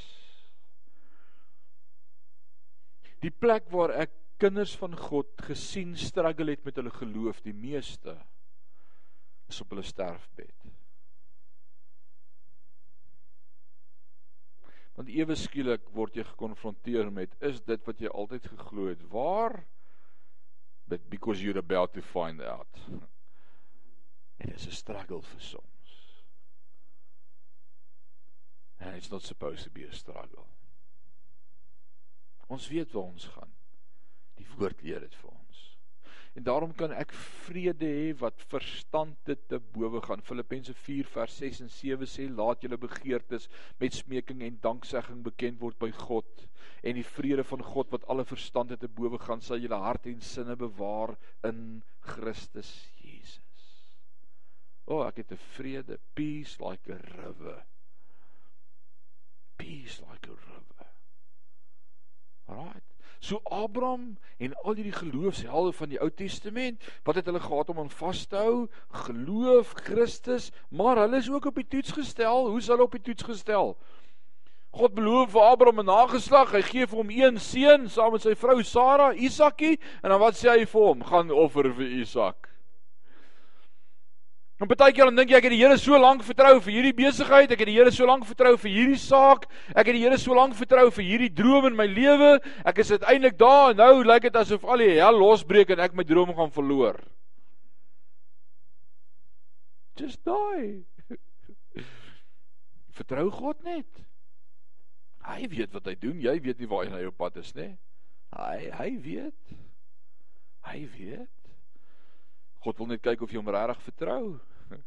[3.23, 8.17] Die plek waar ek kinders van God gesien struggle het met hulle geloof, die meeste
[9.47, 10.67] is op hulle sterfbed.
[14.97, 19.03] Want ewe skielik word jy gekonfronteer met is dit wat jy altyd geglo het?
[19.13, 19.61] Waar
[20.87, 22.67] but because you're about to find out.
[24.39, 25.61] It is a struggle for some.
[28.79, 30.45] And it's not supposed to be a struggle.
[32.47, 33.56] Ons weet waar ons gaan.
[34.37, 35.63] Die woord leer dit vir ons.
[36.37, 37.13] En daarom kan ek
[37.47, 40.21] vrede hê wat verstand dit te bowe gaan.
[40.21, 43.47] Filippense 4 vers 6 en 7 sê laat julle begeertes
[43.81, 46.45] met smeking en danksegging bekend word by God
[46.85, 50.21] en die vrede van God wat alle verstand te bowe gaan sal julle hart en
[50.21, 51.15] sinne bewaar
[51.49, 52.69] in Christus
[53.01, 53.41] Jesus.
[54.85, 57.65] O, oh, ek het 'n vrede, peace like a river.
[59.57, 60.87] Peace like a river.
[62.47, 62.96] Alright.
[63.19, 67.79] So Abraham en al hierdie geloofshelde van die Ou Testament, wat het hulle gehad om
[67.79, 68.67] aan vas te hou?
[69.05, 72.49] Geloof Christus, maar hulle is ook op die toets gestel.
[72.49, 73.77] Hoe is hulle op die toets gestel?
[74.77, 76.51] God beloof vir Abraham 'n nageslag.
[76.51, 80.35] Hy gee vir hom een seun saam met sy vrou Sara, Isakie, en dan wat
[80.35, 81.03] sê hy vir hom?
[81.03, 82.46] Gaan offer vir Isak.
[84.57, 86.95] En baie keer dan dink jy ek het die Here so lank vertrou vir hierdie
[86.97, 90.17] besigheid, ek het die Here so lank vertrou vir hierdie saak, ek het die Here
[90.17, 92.31] so lank vertrou vir hierdie droom in my lewe.
[92.65, 95.93] Ek is uiteindelik daar en nou lyk dit asof al die hel losbreek en ek
[95.93, 96.97] my droom gaan verloor.
[100.01, 100.81] Just die.
[102.97, 104.05] Vertrou God net.
[105.27, 106.17] Hy weet wat hy doen.
[106.23, 107.75] Jy weet nie waar hy op pad is nie.
[108.33, 109.57] Hy hy weet.
[110.65, 111.36] Hy weet.
[112.67, 114.23] God wil net kyk of jy hom regtig vertrou.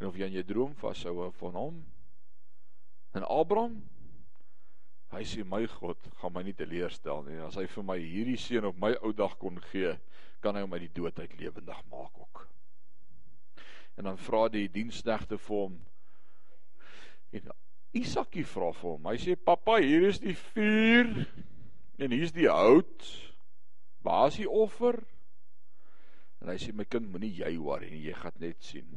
[0.00, 1.76] En of jy aan jou droom vashou van hom.
[3.14, 3.76] En Abraham
[5.12, 7.36] hy sê my God gaan my nie teleurstel nie.
[7.44, 9.92] As hy vir my hierdie seun op my ou dag kon gee,
[10.42, 12.46] kan hy hom uit die dood uit lewendig maak ook.
[14.00, 15.78] En dan vra die diensknegte vir hom
[17.36, 17.52] en
[17.96, 19.06] Isakie vra vir hom.
[19.06, 21.12] Hy sê: "Pappa, hier is die vuur
[22.00, 23.06] en hier's die hout.
[24.02, 25.04] Waar is die offer?"
[26.42, 28.88] En hy sê: "My kind, moenie jy worry nie, jy gaan net sien."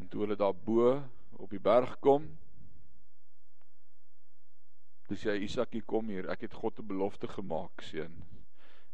[0.00, 0.94] En toe hulle daar bo
[1.36, 2.24] op die berg kom,
[5.10, 6.30] dis hy Isakie kom hier.
[6.32, 8.16] Ek het God 'n belofte gemaak, seun.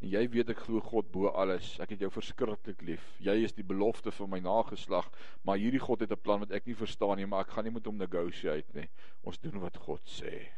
[0.02, 1.78] En jy weet ek glo God bo alles.
[1.80, 3.04] Ek het jou verskriklik lief.
[3.20, 5.08] Jy is die belofte vir my nageslag,
[5.46, 7.72] maar hierdie God het 'n plan wat ek nie verstaan nie, maar ek gaan nie
[7.72, 8.88] met hom negotiate nie.
[9.22, 10.48] Ons doen wat God sê.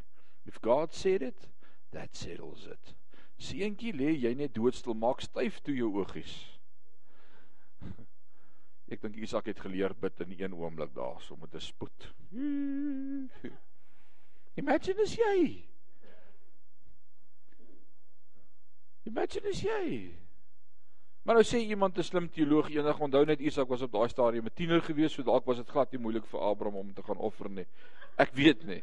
[0.47, 1.49] If God said it,
[1.91, 2.95] that settles it.
[3.45, 6.33] Seentjie lê jy net doodstil, maak styf toe jou oogies.
[8.93, 12.13] Ek dink Isak het geleer bid in een oomblik daar, so met 'n spoed.
[14.61, 15.65] Imagine as jy
[19.05, 20.15] Imagine as jy.
[21.25, 24.45] Maar nou sê iemand 'n slim teoloog eendag onthou net Isak was op daai stadium
[24.45, 27.17] 'n tiener gewees, so dalk was dit glad nie moeilik vir Abraham om te gaan
[27.17, 27.67] offer nie.
[28.17, 28.83] Ek weet nie.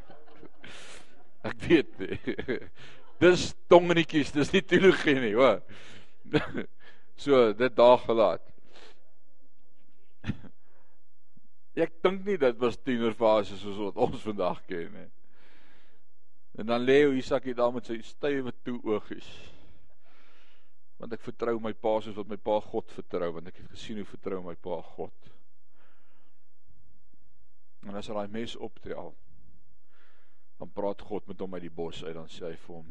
[1.50, 2.18] Ek weet nie.
[3.20, 5.60] Dis tongenetjies, dis nie teologie nie, hoor.
[7.20, 8.40] So dit daar gelaat.
[11.84, 15.10] Ek dink nie dit was tienerfase soos wat ons vandag ken nie.
[16.56, 19.28] En dan lê hoe Isak hier daar met sy stywe toe oogies.
[21.00, 24.00] Want ek vertrou my pa soos wat my pa God vertrou, want ek het gesien
[24.00, 25.30] hoe vertrou my pa God.
[27.84, 29.14] En as hy daai mes optel,
[30.60, 32.90] dan praat God met hom uit die bos uit, dan sê hy vir hom: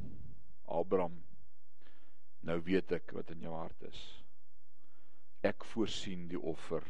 [0.80, 1.20] "Abraham,
[2.42, 4.02] nou weet ek wat in jou hart is.
[5.46, 6.84] Ek voorsien die offer.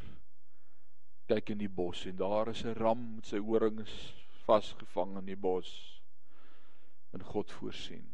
[1.30, 3.94] Kyk in die bos en daar is 'n ram met sy horings
[4.48, 6.00] vasgevang in die bos."
[7.12, 8.10] in God voorsien.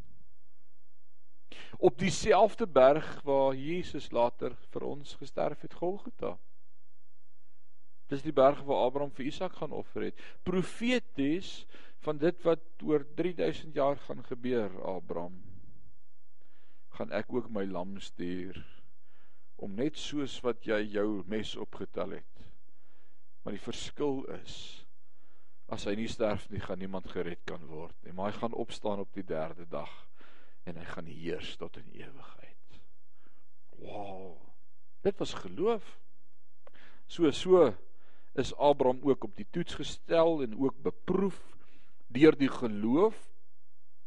[1.78, 6.36] Op dieselfde berg waar Jesus later vir ons gesterf het, Golgotha.
[8.06, 10.20] Dis die berg waar Abraham vir Isak gaan offer het.
[10.46, 11.66] Profeties
[12.04, 15.40] van dit wat oor 3000 jaar gaan gebeur, Abraham.
[16.96, 18.58] Gaan ek ook my lam stuur
[19.56, 22.42] om net soos wat jy jou mes opgetel het.
[23.42, 24.86] Maar die verskil is
[25.66, 29.02] As hy nie sterf nie, gaan niemand gered kan word nie, maar hy gaan opstaan
[29.02, 29.90] op die derde dag
[30.66, 32.78] en hy gaan heers tot in ewigheid.
[33.82, 34.38] Wow.
[35.02, 35.82] Dit was geloof.
[37.10, 37.72] So so
[38.38, 41.38] is Abraham ook op die toets gestel en ook beproef
[42.16, 43.16] deur die geloof.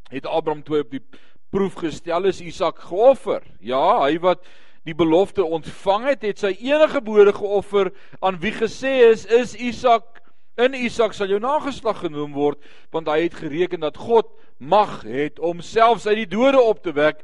[0.10, 1.04] Het Abraham toe op die
[1.50, 3.44] proef gestel is Isak geoffer.
[3.60, 4.46] Ja, hy wat
[4.88, 7.92] die belofte ontvang het, het sy enige gebore geoffer
[8.26, 10.20] aan wie gesê is is Isak
[10.60, 12.60] In Isak sal jou nageslag genoem word,
[12.92, 14.28] want hy het gereken dat God
[14.60, 17.22] mag het om selfs uit die dode op te wek.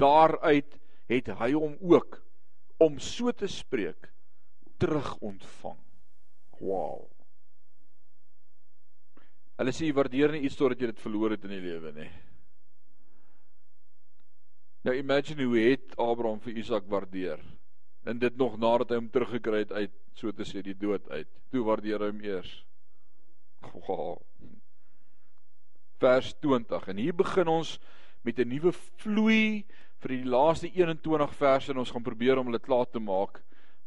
[0.00, 0.78] Daaruit
[1.12, 2.22] het hy hom ook
[2.80, 4.08] om so te spreek
[4.80, 5.76] terug ontvang.
[6.56, 7.04] Wow.
[9.60, 12.08] Hulle sê jy waardeer nie iets totdat jy dit verloor het in die lewe nie.
[14.88, 17.42] Nou imagine hoe het Abraham vir Isak waardeer
[18.08, 21.28] en dit nog nadat hy hom teruggekry het uit so te sê die dood uit.
[21.52, 22.54] Toe waardeer hy hom eers.
[23.74, 24.22] Wow.
[26.00, 27.74] Vers 20 en hier begin ons
[28.24, 29.66] met 'n nuwe vloei
[30.00, 33.42] vir die laaste 21 verse en ons gaan probeer om dit klaar te maak.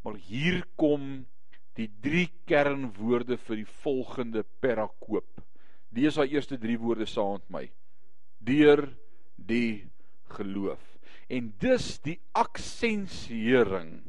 [0.06, 1.26] Maar hier kom
[1.74, 5.42] die drie kernwoorde vir die volgende perakoop.
[5.94, 7.66] Lees daai eerste drie woorde saam met my.
[8.44, 8.88] Deur
[9.36, 9.90] die
[10.34, 10.82] geloof.
[11.30, 14.02] En dis die aksensiering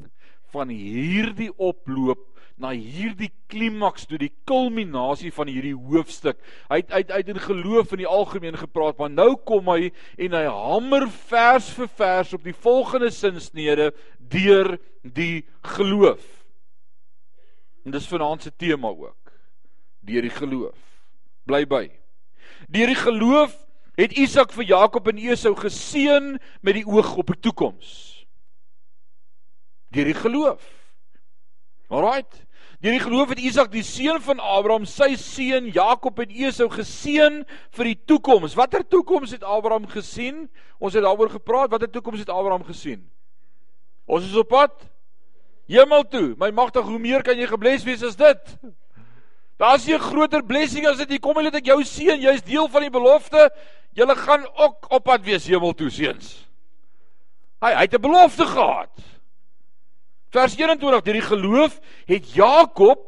[0.53, 6.39] van hierdie oploop na hierdie klimaks toe die kulminasie van hierdie hoofstuk.
[6.69, 10.37] Hy het uit uit in geloof in die algemeen gepraat, maar nou kom hy en
[10.37, 15.43] hy hamer vers vir vers op die volgende sinsnede deur die
[15.75, 16.23] geloof.
[17.85, 19.19] En dis vanaand se tema ook.
[20.05, 20.84] deur die geloof.
[21.45, 21.85] Bly by.
[22.71, 23.53] Deur die geloof
[23.95, 27.91] het Isak vir Jakob en Esau geseën met die oog op die toekoms.
[29.95, 30.63] Deur die geloof.
[31.87, 32.41] Alraight.
[32.81, 37.43] Deur die geloof het Isak die seun van Abraham, sy seun Jakob en Esau geseën
[37.77, 38.57] vir die toekoms.
[38.57, 40.47] Watter toekoms het Abraham gesien?
[40.79, 41.71] Ons het daaroor gepraat.
[41.71, 43.05] Watter toekoms het Abraham gesien?
[44.05, 44.73] Ons is op pad
[45.71, 46.35] hemel toe.
[46.37, 48.57] My magtig, hoe meer kan jy gebless wees as dit?
[49.57, 51.09] Daar's 'n groter blessing as dit.
[51.09, 53.51] Jy kom hulle dat ek jou seën, jy's deel van die belofte.
[53.93, 56.47] Julle gaan ook op pad wees hemel toe, seuns.
[57.61, 58.99] Hy hy het 'n belofte gehad.
[60.31, 62.99] Vers 21: Deur die geloof het Jakob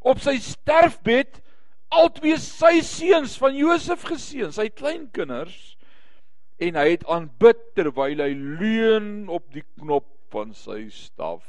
[0.00, 1.40] op sy sterfbed
[1.88, 5.76] albei sy seuns van Josef geseën, sy kleinkinders,
[6.58, 11.44] en hy het aanbid terwyl hy leun op die knop van sy staf.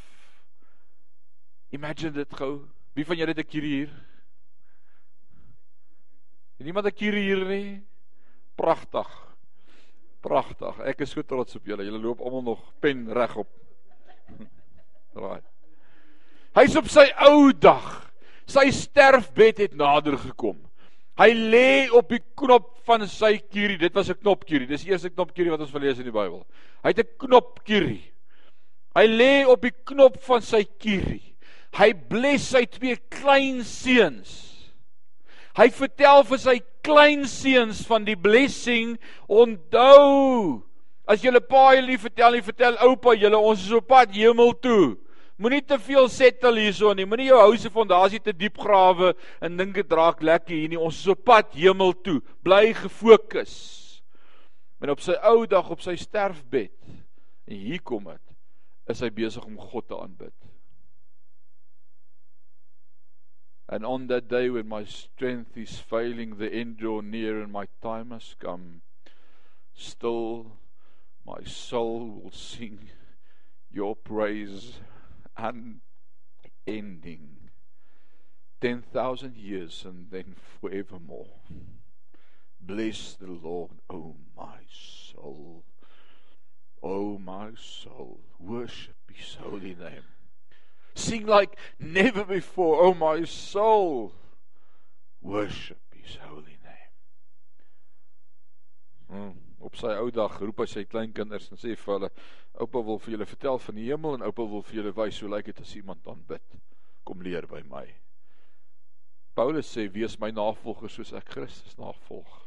[1.71, 2.67] Imagine dit gou.
[2.93, 3.89] Wie van julle het 'n kier hier?
[6.63, 7.83] Het niemand 'n kier hier nie?
[8.55, 9.09] Pragtig.
[10.21, 10.79] Pragtig.
[10.79, 11.83] Ek is so trots op julle.
[11.83, 13.49] Julle loop almal nog pen regop.
[15.21, 15.41] Raai.
[16.55, 18.13] Hy's op sy ou dag.
[18.47, 20.55] Sy sterfbed het nader gekom.
[21.19, 23.77] Hy lê op die knop van sy kierie.
[23.77, 24.67] Dit was 'n knopkierie.
[24.67, 26.47] Dis die eerste knopkierie wat ons verlees in die Bybel.
[26.81, 28.07] Hy het 'n knopkierie.
[28.95, 31.35] Hy lê op die knop van sy kierie.
[31.75, 34.52] Hy bless sy twee klein seuns.
[35.57, 38.95] Hy vertel vir sy klein seuns van die blessing.
[39.29, 40.63] Onthou,
[41.05, 44.95] as julle pa julle vertel, jy vertel oupa julle ons is op pad hemel toe.
[45.41, 47.05] Moenie te veel settle hierso nie.
[47.09, 49.13] Moenie jou house fondasie te diep grawe
[49.43, 50.79] en dink dit raak lekker hier nie.
[50.79, 52.19] Ons is op pad hemel toe.
[52.45, 53.55] Bly gefokus.
[54.83, 56.73] En op sy ou dag op sy sterfbed
[57.47, 58.23] en hier kom dit,
[58.91, 60.35] is hy besig om God te aanbid.
[63.73, 67.65] And on that day when my strength is failing, the end draw near, and my
[67.81, 68.81] time has come,
[69.73, 70.57] still
[71.25, 72.91] my soul will sing
[73.71, 74.73] your praise
[75.35, 75.79] unending.
[78.61, 81.39] 10,000 years and then forevermore.
[82.61, 85.63] Bless the Lord, O oh my soul.
[86.83, 90.12] O oh my soul, worship his holy name.
[90.95, 92.83] Sing like never before.
[92.83, 94.13] Oh my soul,
[95.21, 96.93] worship his holy name.
[99.09, 99.37] Hmm.
[99.63, 102.09] Op sy ou dag roep hy sy kleinkinders en sê vir hulle:
[102.59, 105.29] "Oupa wil vir julle vertel van die hemel en oupa wil vir julle wys hoe
[105.31, 106.57] lyk dit as iemand aanbid.
[107.07, 107.85] Kom leer by my."
[109.33, 112.41] Paulus sê: "Wees my navolger soos ek Christus navolg."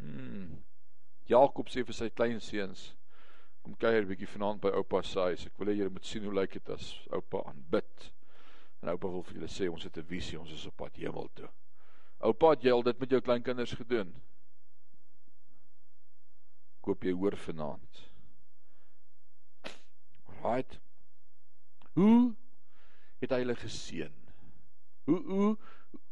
[0.00, 0.64] Hmm.
[1.28, 2.94] Jakob sê vir sy kleinseuns:
[3.62, 5.46] Kom kuier 'n bietjie vanaand by oupa se huis.
[5.46, 8.12] Ek wil hê julle moet sien hoe lyk dit as oupa aanbid.
[8.82, 11.28] En oupa wil vir julle sê ons het 'n visie, ons is op pad hemel
[11.34, 11.48] toe.
[12.20, 14.12] Oupa, het jy al dit met jou kleinkinders gedoen?
[16.80, 18.10] Koop jy hoor vanaand.
[20.42, 20.80] Right.
[21.94, 22.34] Hoe
[23.20, 24.12] het hy hulle geseën?
[25.06, 25.58] Hoe hoe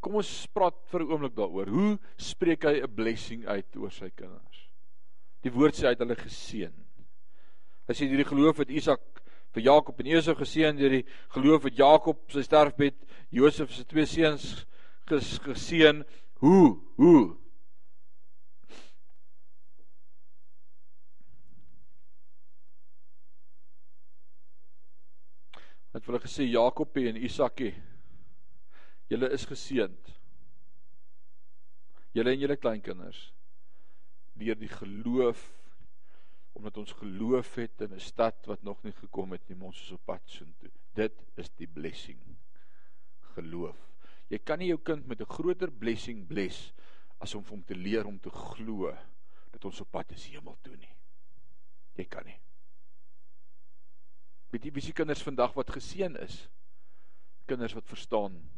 [0.00, 1.68] kom ons praat vir 'n oomblik daaroor.
[1.68, 4.68] Hoe spreek hy 'n blessing uit oor sy kinders?
[5.42, 6.74] Die woord sê hy het hulle geseën.
[7.90, 9.03] As jy hierdie geloof het Isak
[9.50, 12.94] vir Jakob en Esau geseën deur die geloof het Jakob sy sterfbed
[13.35, 14.44] Josef se twee seuns
[15.11, 16.05] ges, geseën.
[16.38, 16.79] Hoe?
[17.03, 17.37] Hoe?
[25.90, 27.74] Het hulle gesê Jakobie en Isakie
[29.11, 30.12] julle is geseënd.
[32.14, 33.33] Julle en julle kleinkinders
[34.38, 35.42] deur die geloof
[36.52, 39.90] omdat ons geloof het in 'n stad wat nog nie gekom het nie, ons is
[39.90, 40.70] op pad soontoe.
[40.92, 42.18] Dit is die blessing.
[43.20, 43.76] Geloof.
[44.28, 46.72] Jy kan nie jou kind met 'n groter blessing bless
[47.18, 48.96] as om hom te leer om te glo
[49.50, 50.94] dat ons op pad is hemel toe nie.
[51.94, 52.40] Jy kan nie.
[54.51, 56.48] Weet jy wie se kinders vandag wat geseën is?
[57.46, 58.51] Kinders wat verstaan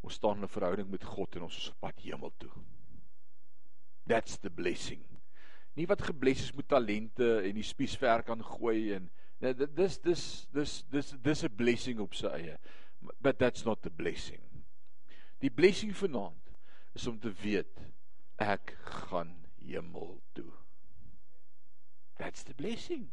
[0.00, 2.50] ons staan in 'n verhouding met God en ons is op pad hemel toe.
[4.06, 5.15] That's the blessing
[5.76, 9.10] nie wat gebless is met talente en die spiesver kan gooi en
[9.44, 10.24] nee, dis dis
[10.56, 12.58] dis dis dis 'n blessing op sy eie
[13.20, 14.40] but that's not the blessing.
[15.40, 16.54] Die blessing vanaand
[16.96, 17.82] is om te weet
[18.40, 20.50] ek gaan hemel toe.
[22.16, 23.10] That's the blessing.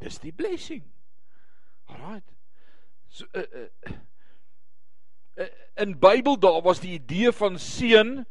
[0.00, 0.84] Dis die blessing.
[1.90, 2.24] Alright.
[3.08, 3.92] So uh, uh,
[5.36, 5.46] uh,
[5.76, 8.24] in Bybel daar was die idee van seën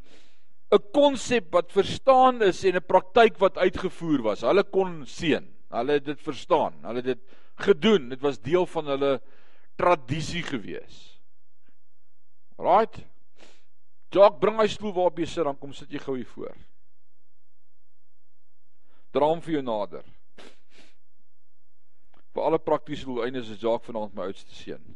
[0.72, 4.42] 'n konsep wat verstaan is en 'n praktyk wat uitgevoer was.
[4.42, 5.46] Hulle kon seën.
[5.70, 6.74] Hulle het dit verstaan.
[6.82, 7.24] Hulle het dit
[7.56, 8.10] gedoen.
[8.10, 9.22] Dit was deel van hulle
[9.76, 11.22] tradisie gewees.
[12.58, 13.06] Right?
[14.10, 16.56] Jacques, bring hy stoel waarop jy sit, dan kom sit jy gou hier voor.
[19.14, 20.04] Dra hom vir jou nader.
[22.34, 24.96] Vir alle praktiese doeleindes is Jacques vanaand my oudste seun.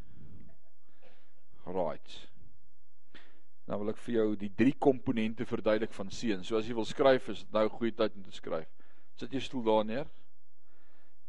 [1.65, 2.32] Right.
[3.67, 6.43] Nou wil ek vir jou die drie komponente verduidelik van seun.
[6.43, 8.67] So as jy wil skryf, is dit nou 'n goeie tyd om te skryf.
[9.15, 10.07] Sit jy stoel daar neer.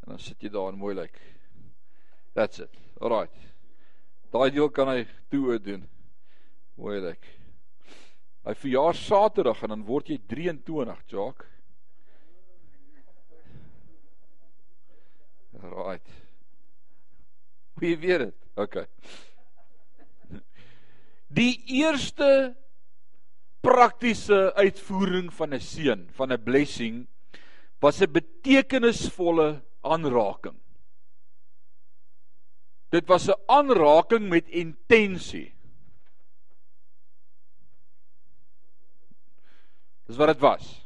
[0.03, 1.19] En dan sit jy daar en mooi lyk.
[2.33, 2.71] That's it.
[2.99, 3.35] Alright.
[4.31, 5.87] Daai deel kan hy toe doen.
[6.75, 7.25] Mooi lyk.
[8.45, 11.45] Hy verjaar Saterdag en dan word jy 23, Jock.
[15.63, 16.11] Right.
[17.79, 18.35] Wie weet dit?
[18.55, 18.83] OK.
[21.35, 22.55] Die eerste
[23.65, 27.07] praktiese uitvoering van 'n seën, van 'n blessing
[27.81, 30.55] was 'n betekenisvolle aanraking.
[32.89, 35.53] Dit was 'n aanraking met intensie.
[40.05, 40.81] Dis wat dit was.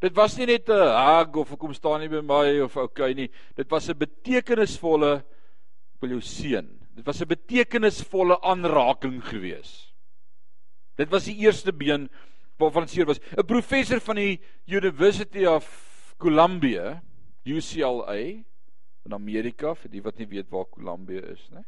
[0.00, 3.30] Dit was nie net 'n hug of kom staan nie by my of okay nie.
[3.54, 5.24] Dit was 'n betekenisvolle
[6.00, 6.77] wil jou seën.
[6.98, 9.94] Dit was 'n betekenisvolle aanraking gewees.
[10.96, 12.10] Dit was die eerste been
[12.58, 13.20] waarvan seer was.
[13.36, 17.02] 'n Professor van die University of Columbia,
[17.44, 18.18] UCLA
[19.04, 21.64] in Amerika vir die wat nie weet waar Columbia is nie.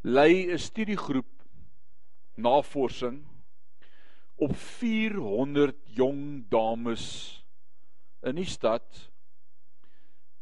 [0.00, 1.44] Lei 'n studiegroep
[2.36, 3.26] navorsing
[4.36, 7.44] op 400 jong dames
[8.22, 9.10] in die stad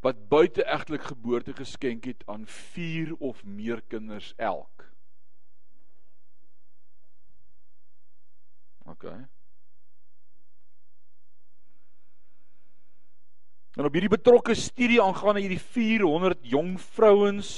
[0.04, 4.84] wat buiteegtelik geboorte geskenk het aan 4 of meer kinders elk.
[8.84, 9.04] OK.
[13.74, 17.54] En op hierdie betrokke studie aangaande hierdie 400 jong vrouens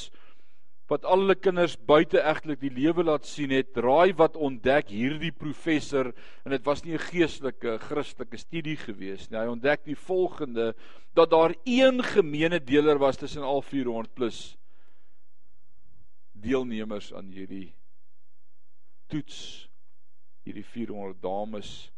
[0.91, 6.13] wat al hulle kinders buiteegtelik die lewe laat sien het, raai wat ontdek hierdie professor
[6.45, 9.39] en dit was nie 'n geestelike Christelike studie gewees nie.
[9.39, 10.75] Hy ontdek die volgende
[11.15, 14.57] dat daar een gemeene deler was tussen al 400 plus
[16.33, 17.75] deelnemers aan hierdie
[19.09, 19.69] toets
[20.45, 21.91] hierdie 400 dames.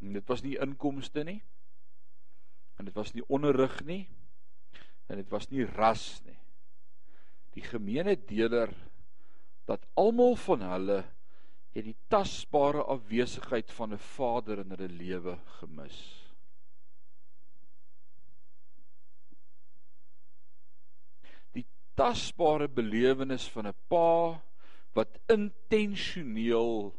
[0.00, 1.42] En dit was nie inkomste nie.
[2.78, 4.08] En dit was nie onderrig nie
[5.10, 6.38] en dit was nie ras nie.
[7.56, 8.70] Die gemeene deler
[9.66, 11.00] dat almal van hulle
[11.74, 15.98] het die tasbare afwesigheid van 'n vader in hulle lewe gemis.
[21.54, 24.42] Die tasbare belewenis van 'n pa
[24.94, 26.94] wat intentioneel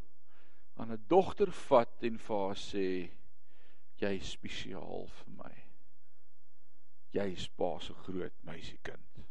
[0.75, 2.87] aan 'n dogter vat en vir haar sê
[4.01, 5.60] jy is spesiaal vir my
[7.15, 9.23] jy is pa se groot meisiekind.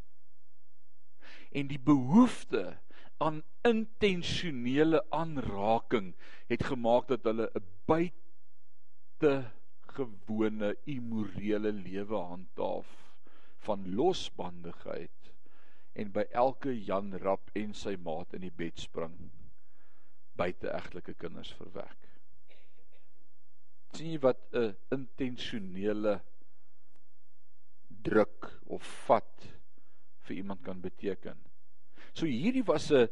[1.51, 2.79] En die behoefte
[3.21, 6.15] aan intentionele aanraking
[6.49, 9.33] het gemaak dat hulle 'n buite
[9.97, 12.91] gewone immorele lewe handhaaf
[13.67, 15.33] van losbandigheid
[15.93, 19.31] en by elke Jan Rap en sy maat in die bed spring
[20.41, 21.97] buiteegtelike kinders verwek.
[23.93, 26.21] sien jy wat 'n intentionele
[28.03, 29.47] druk of vat
[30.27, 31.37] vir iemand kan beteken.
[32.15, 33.09] So hierdie was 'n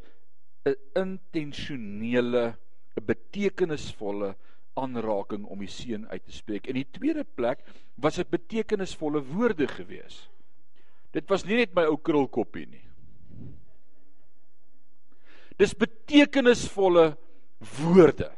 [0.67, 2.57] 'n intentionele,
[2.97, 4.35] 'n betekenisvolle
[4.77, 6.67] aanraking om die seun uit te spreek.
[6.67, 7.65] In die tweede plek
[7.97, 10.29] was dit betekenisvolle woorde gewees.
[11.13, 12.85] Dit was nie net my ou krulkoppie nie.
[15.59, 17.17] Dis betekenisvolle
[17.59, 18.31] woorde.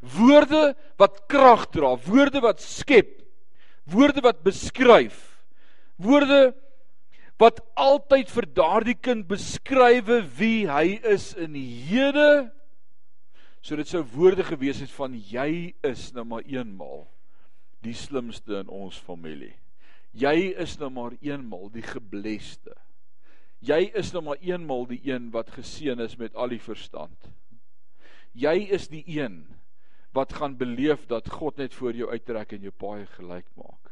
[0.00, 3.22] Woorde wat krag dra, woorde wat skep,
[3.84, 5.29] woorde wat beskryf
[6.02, 6.52] woorde
[7.40, 12.50] wat altyd vir daardie kind beskrywe wie hy is in die hede.
[13.64, 17.06] So dit sou woorde gewees het van jy is nou maar eenmal
[17.84, 19.54] die slimste in ons familie.
[20.12, 22.76] Jy is nou maar eenmal die gebleste
[23.60, 27.30] jy is nou maar eenmal die een wat geseën is met al die verstand.
[28.32, 29.42] Jy is die een
[30.16, 33.89] wat gaan beleef dat God net voor jou uittrek en jou paai gelyk maak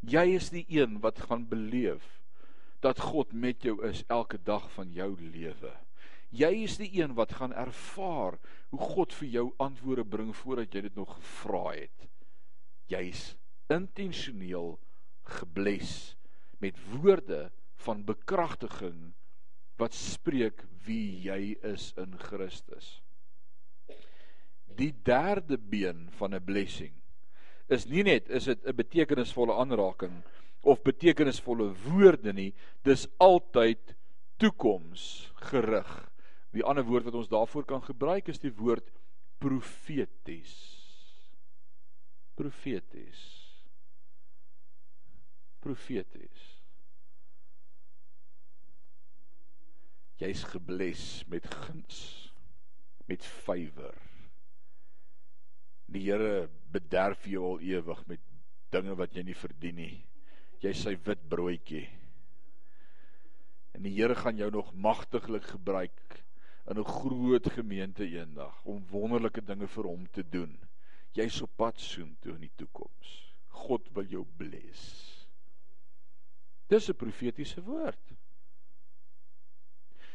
[0.00, 2.20] Jy is die een wat gaan beleef
[2.84, 5.72] dat God met jou is elke dag van jou lewe.
[6.30, 8.36] Jy is die een wat gaan ervaar
[8.70, 12.08] hoe God vir jou antwoorde bring voordat jy dit nog gevra het.
[12.90, 13.36] Jy's
[13.72, 14.76] intentioneel
[15.26, 16.16] gebles
[16.62, 17.50] met woorde
[17.86, 19.14] van bekragtiging
[19.80, 23.00] wat spreek wie jy is in Christus.
[24.76, 26.94] Die derde been van 'n blessing
[27.72, 30.22] is nie net is dit 'n betekenisvolle aanraking
[30.60, 32.52] of betekenisvolle woorde nie,
[32.82, 33.94] dis altyd
[34.36, 36.10] toekoms gerig.
[36.52, 38.90] Die ander woord wat ons daarvoor kan gebruik is die woord
[39.38, 40.54] profeties.
[42.34, 43.22] Profeties.
[45.60, 46.44] Profeties.
[50.16, 52.32] Jy's gebles met guns,
[53.06, 54.05] met favour.
[55.92, 58.22] Die Here bederf jou al ewig met
[58.74, 59.96] dinge wat jy nie verdien nie.
[60.62, 61.86] Jy's sy wit broodjie.
[63.76, 66.22] En die Here gaan jou nog magtiglik gebruik
[66.66, 70.58] in 'n groot gemeente eendag om wonderlike dinge vir hom te doen.
[71.12, 73.34] Jy's op pad soontoe in die toekoms.
[73.48, 75.26] God wil jou bless.
[76.68, 78.12] Dis 'n profetiese woord.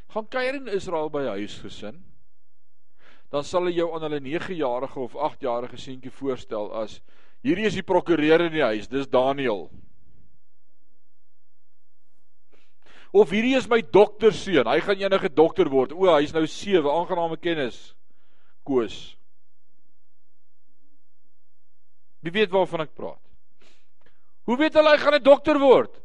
[0.08, 2.11] Gaan kuier in Israel by huisgesin
[3.32, 7.00] dan sal hy jou aan hulle 9-jarige of 8-jarige seentjie voorstel as
[7.46, 9.70] hierdie is die prokureur in die huis, dis Daniel.
[13.12, 15.96] Of hierdie is my dokterseun, hy gaan enige dokter word.
[15.96, 17.80] O, hy's nou 7, aangename kennis.
[18.68, 19.18] Koos.
[22.22, 23.20] Wie weet waarvan ek praat?
[24.48, 25.96] Hoe weet hulle hy gaan 'n dokter word?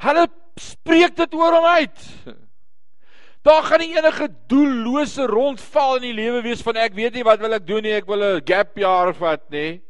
[0.00, 2.00] Hulle spreek dit oor hom uit.
[3.42, 7.40] Daar gaan nie enige doellose rondval in die lewe wees van ek weet nie wat
[7.40, 9.80] wil ek doen nie, ek wil 'n gap jaar vat nê.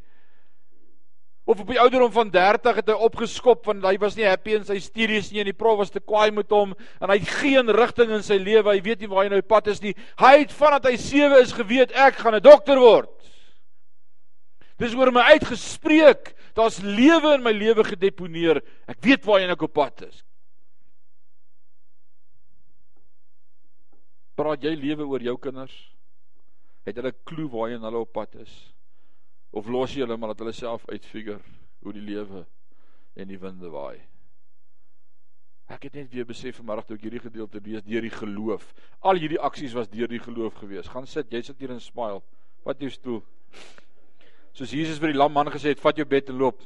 [1.51, 4.65] Of op die ouderdom van 30 het hy opgeskop want hy was nie happy in
[4.65, 7.67] sy studies nie en die prof was te kwaai met hom en hy het geen
[7.75, 9.97] rigting in sy lewe, hy weet nie waar hy nou pad is nie.
[10.17, 13.11] Hy het vandat hy 7 is geweet ek gaan 'n dokter word.
[14.79, 16.35] Dis oor my uitgespreek.
[16.55, 18.63] Daar's lewe in my lewe gedeponeer.
[18.89, 20.23] Ek weet waar ek op pad is.
[24.41, 25.75] Praat jy lewe oor jou kinders?
[26.89, 28.53] Het hulle klou waarheen hulle op pad is?
[29.53, 31.43] Of los jy hulle maar dat hulle self uitfigure
[31.85, 32.47] hoe die lewe
[33.21, 34.01] en die winde waai?
[35.71, 38.65] Ek het net weer besef vanoggend toe ek hierdie gedeelte lees deur die geloof.
[39.05, 40.89] Al hierdie aksies was deur die geloof gewees.
[40.89, 42.25] Gaan sit, jy sit hier en smile.
[42.67, 43.21] Wat jou stoel.
[44.57, 46.65] Soos Jesus vir die lam man gesê het, vat jou bed en loop.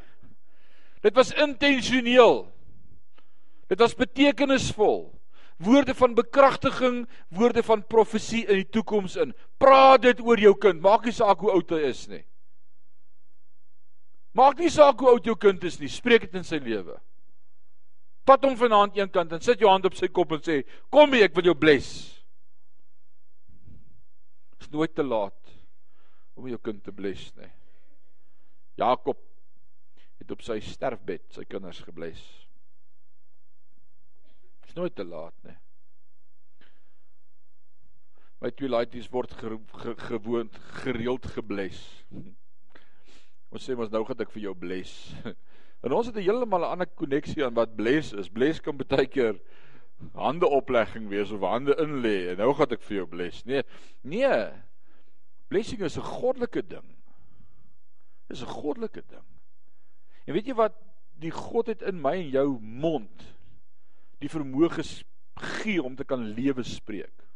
[1.04, 2.44] Dit was intentioneel.
[3.68, 5.10] Dit was betekenisvol
[5.60, 9.34] woorde van bekragtiging, woorde van profesie in die toekoms in.
[9.60, 10.80] Praat dit oor jou kind.
[10.80, 12.22] Maak nie saak hoe oud hy is nie.
[14.36, 15.90] Maak nie saak hoe oud jou kind is nie.
[15.90, 16.96] Spreek dit in sy lewe.
[18.28, 21.12] Vat hom vanaand een kant en sit jou hand op sy kop en sê: "Kom
[21.12, 22.20] hier, ek wil jou bless."
[24.52, 25.56] Dit is nooit te laat
[26.36, 27.50] om jou kind te bless nie.
[28.76, 29.18] Jakob
[30.20, 32.22] het op sy sterfbed sy kinders gebless.
[34.70, 35.56] Dis nooit te laat nie.
[38.38, 41.80] My twee laities word ge, ge, gewoond gereeld gebless.
[43.50, 44.92] Ons sê mos nou gaan ek vir jou bless.
[45.80, 48.28] En ons het 'n heeltemal 'n ander koneksie aan wat bless is.
[48.28, 49.40] Bless kan baie keer
[50.12, 53.42] hande oplegging wees of hande in lê en nou gaan ek vir jou bless.
[53.48, 53.64] Nee,
[54.04, 54.38] nee.
[55.48, 56.94] Blessing is 'n goddelike ding.
[58.28, 59.26] Dis 'n goddelike ding.
[60.28, 60.78] En weet jy wat
[61.18, 63.39] die God het in my en jou mond
[64.20, 64.70] die vermoë
[65.40, 67.26] gee om te kan lewe spreek.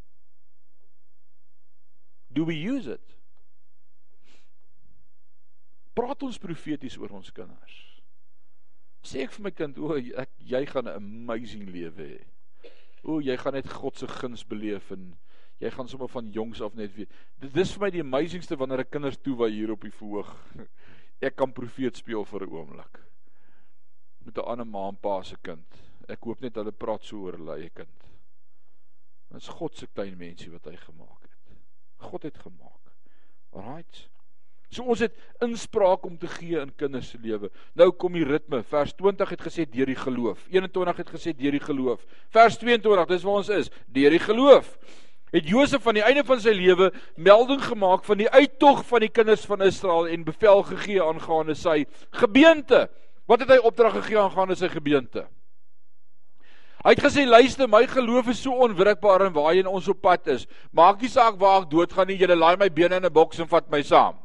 [2.34, 3.14] Do we use it?
[5.94, 7.74] Praat ons profeties oor ons kinders.
[9.04, 12.22] Sê ek vir my kind, o, ek jy gaan 'n amazing lewe hê.
[13.04, 15.12] O, jy gaan net God se guns beleef en
[15.60, 17.12] jy gaan sommer van jongs af net weet.
[17.38, 20.34] Dit is vir my die amazingste wanneer ek kinders toe wy hier op die verhoog.
[21.22, 23.00] Ek kan profeet speel vir 'n oomblik.
[24.24, 25.93] Met 'n ander ma en pa se kind.
[26.08, 28.08] Ek hoop net hulle praat so oor hulle eie kind.
[29.30, 31.54] Dit is God se klein mensie wat hy gemaak het.
[32.04, 32.92] God het gemaak.
[33.54, 34.04] Alraight.
[34.74, 37.50] So ons het inspraak om te gee in kinders se lewe.
[37.78, 38.62] Nou kom die ritme.
[38.70, 40.44] Vers 20 het gesê deur die geloof.
[40.50, 42.02] 21 het gesê deur die geloof.
[42.34, 44.72] Vers 22, dis waar ons is, deur die geloof.
[45.34, 49.10] Het Josef aan die einde van sy lewe melding gemaak van die uittog van die
[49.10, 51.80] kinders van Israel en bevel gegee aangaande sy
[52.20, 52.84] gebeente.
[53.26, 55.24] Wat het hy opdrag gegee aangaande sy gebeente?
[56.84, 60.44] Hy het gesê luister my geloof is so onwrikbaar en waarheen ons op pad is.
[60.70, 63.48] Maak nie saak waar ek doodgaan nie, julle laai my bene in 'n boks en
[63.48, 64.20] vat my saam.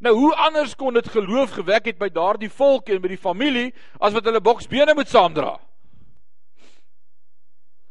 [0.00, 3.72] Nou hoe anders kon dit geloof gewek het by daardie volk en by die familie
[4.00, 5.60] as wat hulle boksbene moet saamdra?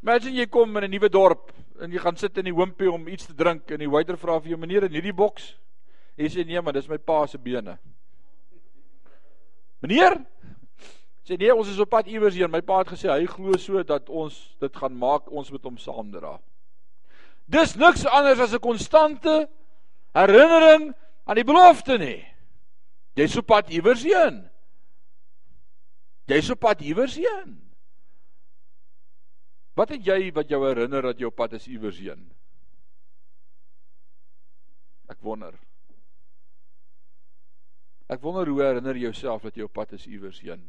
[0.02, 3.08] Imagine jy kom in 'n nuwe dorp en jy gaan sit in die hompie om
[3.08, 5.56] iets te drink en die waiter vra vir jou meneer in hierdie boks.
[6.18, 7.78] Jy sê nee, maar dis my pa se bene.
[9.82, 10.20] Meneer
[11.26, 12.52] sê nee, ons is op pad iewers heen.
[12.52, 15.78] My pa het gesê hy glo so dat ons dit gaan maak ons met hom
[15.82, 16.38] saamdra.
[17.52, 19.50] Dis niks anders as 'n konstante
[20.14, 20.94] herinnering
[21.26, 22.26] aan die belofte nie.
[23.16, 24.50] Jy's op pad iewers heen.
[26.28, 27.58] Jy's op pad iewers heen.
[29.76, 32.32] Wat het jy wat jou herinner dat jy op pad is iewers heen?
[35.10, 35.58] Ek wonder.
[38.12, 40.66] Ek wonder hoe herinner jy jouself dat jy op pad is iewers heen?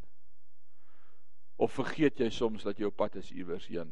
[1.63, 3.91] Of vergeet jy soms dat jy op pad is iewers heen?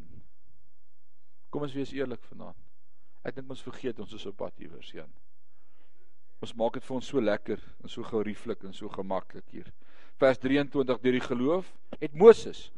[1.50, 2.58] Kom ons wees eerlik vanaand.
[3.26, 5.10] Ek dink ons vergeet ons is op pad iewers heen.
[6.40, 9.66] Ons maak dit vir ons so lekker en so gerieflik en so gemaklik hier.
[10.22, 12.68] Vers 23 deur die geloof het Moses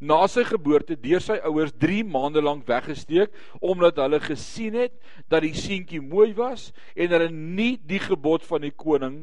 [0.00, 3.32] na sy geboorte deur sy ouers 3 maande lank weggesteek
[3.64, 4.96] omdat hulle gesien het
[5.32, 9.22] dat die seentjie mooi was en hulle nie die gebod van die koning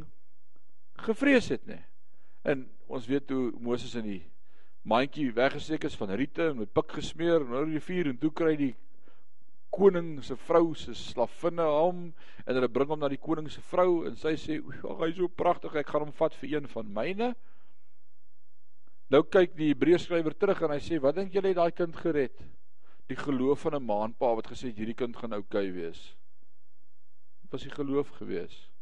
[1.04, 1.82] gevrees het nie.
[2.44, 4.22] En ons weet hoe Moses in die
[4.84, 8.32] mandjie weggesteek is van riete en met pik gesmeer en oor die rivier en toe
[8.36, 8.74] kry die
[9.74, 12.02] koning se vrou se slavinne hom
[12.44, 15.32] en hulle bring hom na die koning se vrou en sy sê ag hy's so
[15.32, 17.32] pragtig ek gaan hom vat vir een van myne.
[19.14, 22.36] Nou kyk die Hebreërskrywer terug en hy sê wat dink julle het daai kind gered?
[23.08, 26.16] Die geloof van 'n maanpa wat gesê het hierdie kind gaan oukei okay wees.
[27.44, 28.73] Wat was die geloof gewees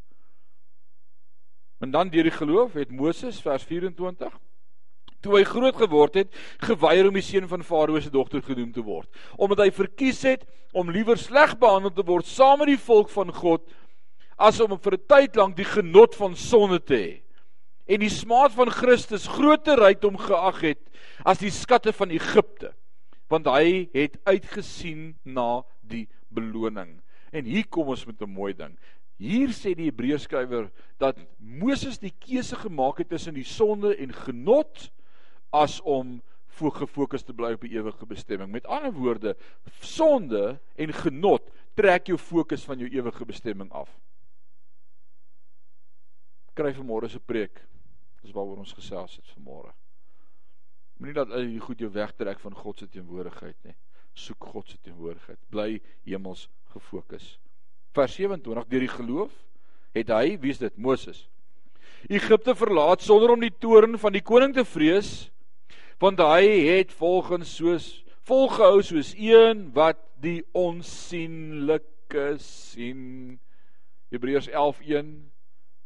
[1.81, 4.33] en dan deur die geloof het Moses vers 24
[5.21, 6.31] toe hy groot geword het,
[6.65, 9.05] geweier om die seun van Farao se dogter genoem te word,
[9.37, 13.29] omdat hy verkies het om liewer sleg behandel te word saam met die volk van
[13.35, 13.67] God
[14.41, 17.21] as om vir 'n tyd lank die genot van sonde te hê.
[17.87, 20.81] En die smaad van Christus groter rykdom geag het
[21.25, 22.73] as die skatte van Egipte
[23.29, 26.99] want hy het uitgesien na die beloning.
[27.31, 28.75] En hier kom ons met 'n mooi ding
[29.21, 34.89] hier sê die Hebreërskrywer dat Moses die keuse gemaak het tussen die sonde en genot
[35.53, 36.19] as om
[36.61, 38.51] gefokus te bly op die ewige bestemming.
[38.53, 39.35] Met ander woorde,
[39.81, 43.89] sonde en genot trek jou fokus van jou ewige bestemming af.
[46.53, 47.63] Kry vanmôre se preek.
[48.21, 49.71] Dis waaroor ons gesels het vanmôre.
[50.99, 53.77] Moenie dat die goed jou wegtrek van God se teenwoordigheid nie.
[54.13, 55.39] Soek God se teenwoordigheid.
[55.49, 56.45] Bly hemels
[56.75, 57.39] gefokus.
[57.91, 59.31] Vers 27 deur die geloof
[59.91, 60.77] het hy, wie is dit?
[60.77, 61.25] Moses.
[62.07, 65.29] Egipte verlaat sonder om die toorn van die koning te vrees
[66.01, 67.89] want hy het volgens soos
[68.25, 71.81] volgehou soos een wat die onsigbare
[72.41, 73.39] sien
[74.11, 75.11] Hebreërs 11:1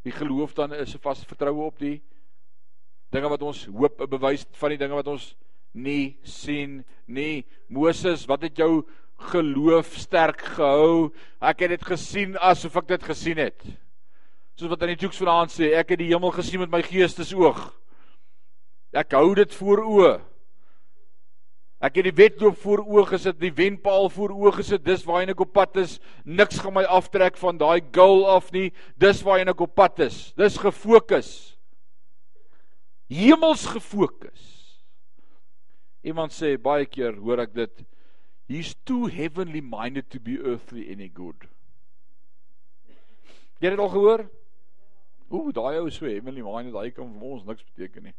[0.06, 2.02] die geloof dan is 'n vas vertroue op die
[3.10, 5.36] dinge wat ons hoop 'n bewys van die dinge wat ons
[5.72, 8.84] nie sien nie Moses wat het jou
[9.32, 13.66] geloof sterk gehou ek het dit gesien asof ek dit gesien het
[14.56, 17.66] soos wat in die toeks vanaand sê ek het die hemel gesien met my geestesoog
[18.96, 20.12] Ek hou dit voor oë.
[21.84, 24.84] Ek het die wedloop voor oë gesit, die wenpaal voor oë gesit.
[24.86, 25.98] Dis waarheen ek op pad is.
[26.24, 28.70] Niks gaan my aftrek van daai goal af nie.
[28.96, 30.30] Dis waarheen ek op pad is.
[30.40, 31.30] Dis gefokus.
[33.12, 34.54] Hemels gefokus.
[36.06, 37.84] Iemand sê baie keer hoor ek dit.
[38.48, 41.48] He's too heavenly minded to be earthly any good.
[43.58, 44.26] Jy het dit al gehoor?
[45.32, 48.14] Ooh, daai ou so heavenly minded, hy kan vir ons niks beteken nie.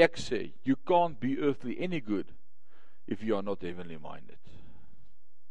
[0.00, 2.30] Ek sê, you can't be earthly any good
[3.06, 4.40] if you are not heavenly minded.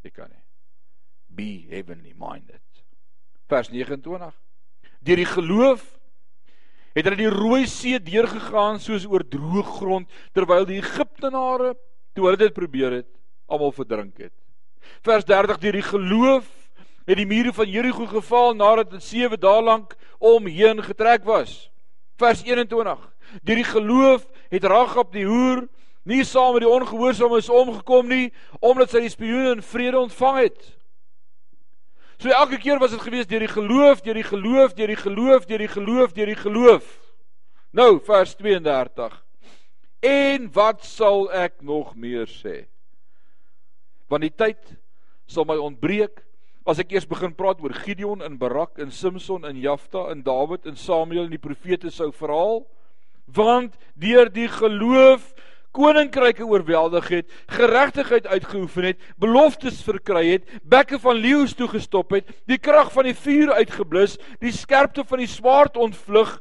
[0.04, 0.42] Ek kan nie.
[1.34, 2.64] Be heavenly minded.
[3.52, 4.34] Vers 29.
[5.04, 5.86] Deur die geloof
[6.94, 11.74] het hulle die Rooi See deurgegaan soos oor droë grond terwyl die Egiptenare
[12.14, 13.10] toe hulle dit probeer het,
[13.48, 14.34] almal verdrink het.
[15.02, 16.50] Vers 30 deur die geloof
[17.06, 21.70] het die mure van Jerigo geval nadat dit 7 dae lank omheen getrek was.
[22.18, 25.66] Vers 21 Deur die geloof het Ragab die hoer
[26.04, 30.60] nie saam met die ongehoorsaames omgekom nie omdat sy die spioene in vrede ontvang het.
[32.20, 35.48] So elke keer was dit gewees deur die geloof, deur die geloof, deur die geloof,
[35.48, 36.92] deur die geloof, deur die geloof.
[37.74, 39.18] Nou vers 32.
[40.04, 42.68] En wat sal ek nog meer sê?
[44.14, 44.76] Want die tyd
[45.26, 46.20] sal my ontbreek
[46.70, 50.68] as ek eers begin praat oor Gideon en Barak en Samson en Jafta en Dawid
[50.70, 52.62] en Samuel en die profete sou verhaal
[53.34, 55.32] want deur die geloof
[55.74, 62.60] koninkryke oorweldig het, geregtigheid uitgeoefen het, beloftes verkry het, bekke van leeu's toegestop het, die
[62.62, 66.36] krag van die vuur uitgeblus, die skerpte van die swaard ontvlug,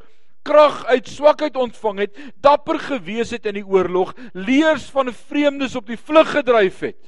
[0.45, 5.89] krag uit swakheid ontvang het, dapper gewees het in die oorlog, leers van vreemdes op
[5.89, 7.01] die vlug gedryf het.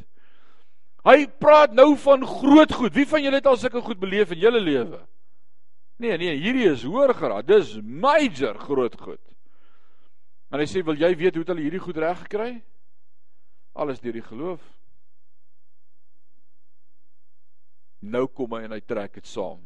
[1.05, 2.95] Hy praat nou van groot goed.
[2.97, 5.03] Wie van julle het al sulke goed beleef in julle lewe?
[6.01, 7.47] Nee, nee, hierdie is hoër geraad.
[7.47, 9.21] Dis major groot goed.
[10.51, 12.63] En hy sê, "Wil jy weet hoe het hulle hierdie goed reg gekry?
[13.75, 14.61] Alles deur die geloof."
[18.01, 19.61] Nou kom hy en hy trek dit saam.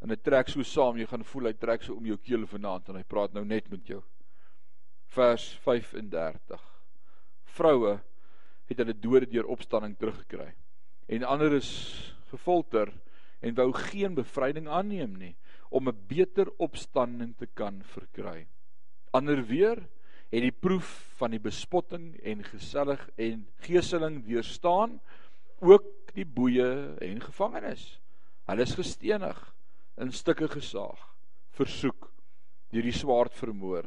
[0.00, 2.88] En hy trek so saam, jy gaan voel hy trek so om jou keel vanaand
[2.88, 4.02] en hy praat nou net met jou.
[5.14, 6.60] vers 35.
[7.44, 8.00] Vroue
[8.68, 10.52] het hulle dode deur opstanding teruggekry
[11.06, 11.70] en ander is
[12.32, 12.92] gefolter
[13.44, 15.34] en wou geen bevryding aanneem nie
[15.68, 18.46] om 'n beter opstanding te kan verkry.
[19.10, 19.78] Ander weer
[20.30, 25.00] het die proef van die bespotting en gesellig en geeseling deurstaan,
[25.60, 28.00] ook die boeye en gevangenes.
[28.46, 29.54] Hulle is gestenig,
[29.96, 30.98] in stukke gesaag,
[31.50, 32.10] versoek,
[32.70, 33.86] deur die swaard vermoor.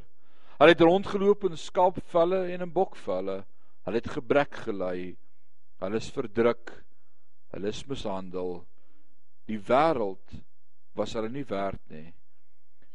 [0.57, 3.43] Hulle het rondgeloop in skaapvelle en in bokvelle.
[3.87, 5.15] Hulle het gebrek gelei.
[5.79, 6.73] Hulle is verdruk.
[7.55, 8.57] Hulle is mishandel.
[9.47, 10.33] Die wêreld
[10.97, 12.09] was hulle nie werd nie.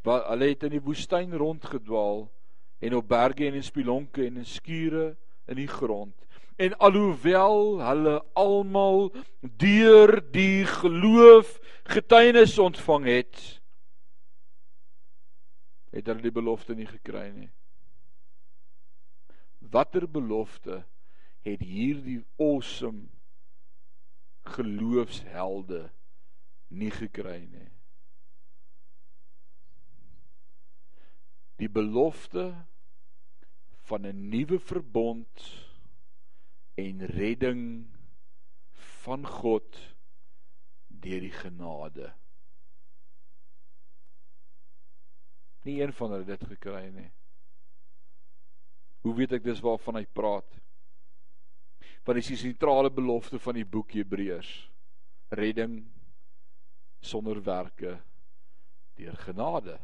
[0.05, 2.26] Want hulle het in die woestyn rondgedwaal
[2.84, 5.14] en op berge en in spilonke en in skure
[5.49, 6.26] in die grond.
[6.61, 9.09] En alhoewel hulle almal
[9.40, 11.57] deur die geloof
[11.88, 13.40] getuienis ontvang het,
[15.97, 17.49] het hulle die belofte nie gekry nie.
[19.72, 20.82] Watter belofte
[21.46, 23.08] het hierdie awesome
[24.54, 25.86] geloofshelde
[26.68, 27.70] nie gekry nie?
[31.62, 32.50] Die belofte
[33.88, 35.48] van 'n nuwe verbond
[36.74, 37.86] en redding
[39.04, 39.78] van God
[40.86, 42.12] deur die genade.
[45.62, 47.10] Nie een van hulle dit gekry nie.
[49.03, 50.48] Hoe weet ek dis waarvan hy praat?
[52.07, 54.50] Want dis die sentrale belofte van die boek Hebreërs.
[55.34, 55.80] Redding
[57.03, 57.96] sonder werke
[58.98, 59.78] deur genade.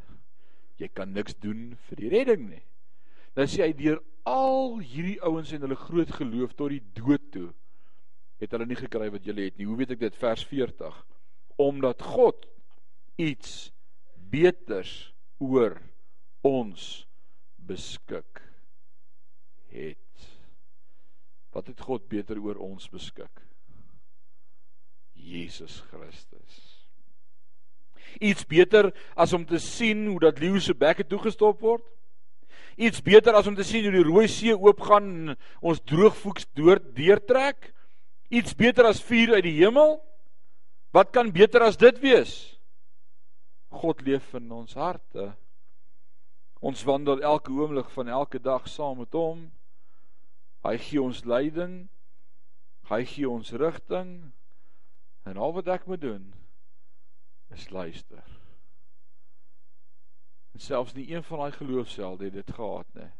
[0.79, 2.65] Jy kan niks doen vir die redding nie.
[3.35, 7.49] Dan sê hy deur al hierdie ouens en hulle groot geloof tot die dood toe
[8.39, 9.67] het hulle nie gekry wat julle het nie.
[9.67, 10.99] Hoe weet ek dit vers 40?
[11.59, 12.47] Omdat God
[13.19, 13.73] iets
[14.31, 15.11] beters
[15.43, 15.75] oor
[16.47, 16.85] ons
[17.69, 18.43] beskik
[19.75, 20.29] het.
[21.59, 23.41] Wat het God beter oor ons beskik?
[25.19, 26.59] Jesus Christus.
[28.23, 31.83] Iets beter as om te sien hoe dat leeu se bekke toegestop word?
[32.79, 36.79] Iets beter as om te sien hoe die Rooi See oopgaan en ons droogvoeks deur
[36.95, 37.73] deurtrek?
[38.31, 39.99] Iets beter as vuur uit die hemel?
[40.95, 42.39] Wat kan beter as dit wees?
[43.75, 45.33] God leef in ons harte.
[46.63, 49.49] Ons wandel elke oomblik van elke dag saam met hom.
[50.69, 51.87] Hy gee ons leiding.
[52.91, 54.13] Hy gee ons rigting.
[55.25, 56.27] En al wat ek moet doen
[57.57, 58.25] is luister.
[60.53, 63.11] En selfs nie een van daai geloofshelde het dit gehad nie.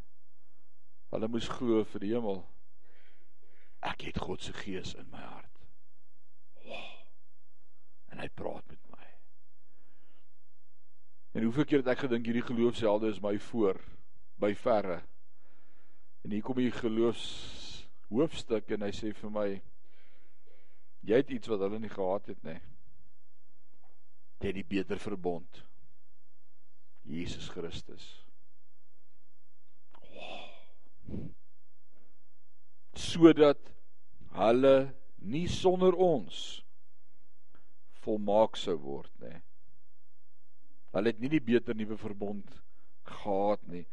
[1.09, 2.43] Hulle moes glo vir die hemel.
[3.89, 5.63] Ek het God se gees in my hart.
[6.67, 6.97] Wow.
[8.13, 9.07] En hy praat met my.
[11.33, 13.81] En hoeveel keer het ek gedink hierdie geloofshelde is my voor
[14.37, 15.01] by verre.
[16.29, 17.25] En hier kom die geloofs
[18.13, 19.49] hoofstuk en hy sê vir my
[21.09, 22.59] jy het iets wat hulle nie gehad het nie.
[24.39, 25.65] Jy het die beter verbond.
[27.09, 28.05] Jesus Christus.
[30.13, 30.49] Wow
[32.99, 33.71] sodat
[34.39, 34.77] hulle
[35.19, 36.63] nie sonder ons
[38.05, 39.35] volmaak sou word nê.
[40.95, 42.59] Hulle het nie die beter nuwe verbond
[43.09, 43.85] gehad nie.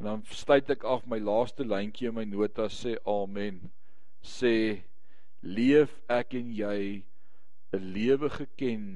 [0.00, 3.58] En dan stuit ek af my laaste lyntjie in my notas sê amen.
[4.24, 4.80] Sê
[5.44, 7.04] leef ek en jy
[7.76, 8.86] 'n lewe geken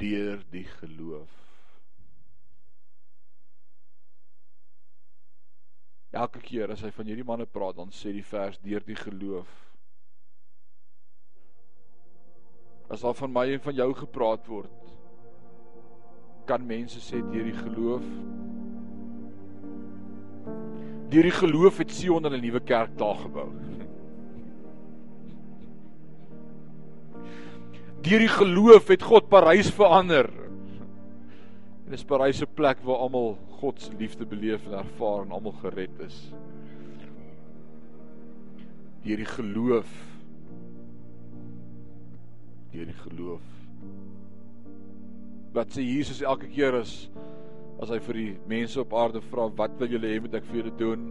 [0.00, 1.34] deur die geloof.
[6.12, 9.52] Elke keer as hy van hierdie manne praat, dan sê die vers deur die geloof.
[12.88, 14.96] As daar van my en van jou gepraat word,
[16.48, 18.08] kan mense sê deur die geloof.
[21.12, 23.50] Deur die geloof het Sion 'n nuwe kerk daar gebou.
[28.00, 30.30] Deur die geloof het God Parys verander.
[31.84, 35.52] Dit is Parys 'n plek waar almal God se liefde beleef en ervaar en almal
[35.52, 36.32] gered is.
[39.02, 39.90] Deur die geloof.
[42.70, 43.44] Deur die geloof.
[45.52, 47.10] Wat sê Jesus elke keer as
[47.82, 50.60] as hy vir die mense op aarde vra wat wil julle hê moet ek vir
[50.60, 51.06] julle doen?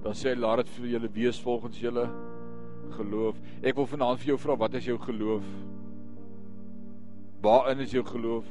[0.00, 2.06] Dan sê hy laat dit vir julle wees volgens julle
[2.96, 3.36] geloof.
[3.60, 5.44] Ek wil vanaand vir jou vra wat is jou geloof?
[7.44, 8.48] Waarin is jou geloof?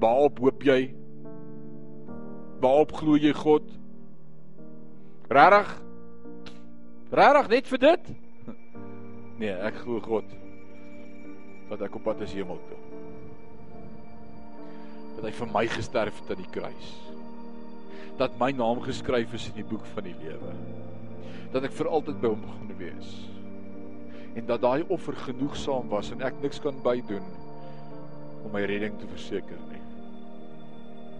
[0.00, 0.80] Waarop hoop jy?
[2.64, 3.68] Waarop glo jy God?
[5.28, 5.76] Regtig?
[7.12, 8.10] Regtig net vir dit?
[9.38, 10.32] Nee, ek glo God.
[11.68, 12.87] Dat ek op pad is hemel toe.
[15.18, 16.96] Dat hy vir my gesterf het aan die kruis.
[18.18, 20.52] dat my naam geskryf is in die boek van die lewe.
[21.54, 23.12] Dat ek vir altyd by hom gaan wees.
[24.34, 27.24] En dat daai offer genoegsaam was en ek niks kan bydoen
[28.42, 29.82] om my redding te verseker nie.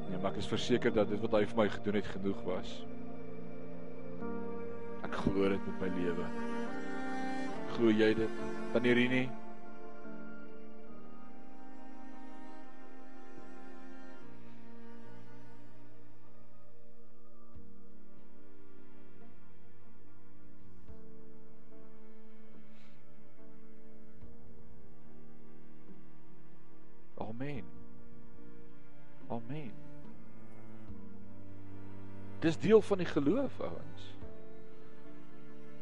[0.09, 2.75] Nee, maar ek is verseker dat dit wat hy vir my gedoen het genoeg was.
[5.07, 6.31] Ek glo dit met my lewe.
[7.77, 8.47] Glo jy dit?
[8.75, 9.27] Wanneer jy nie
[29.29, 29.73] Amen.
[32.41, 34.07] Dis deel van die geloof, ouens.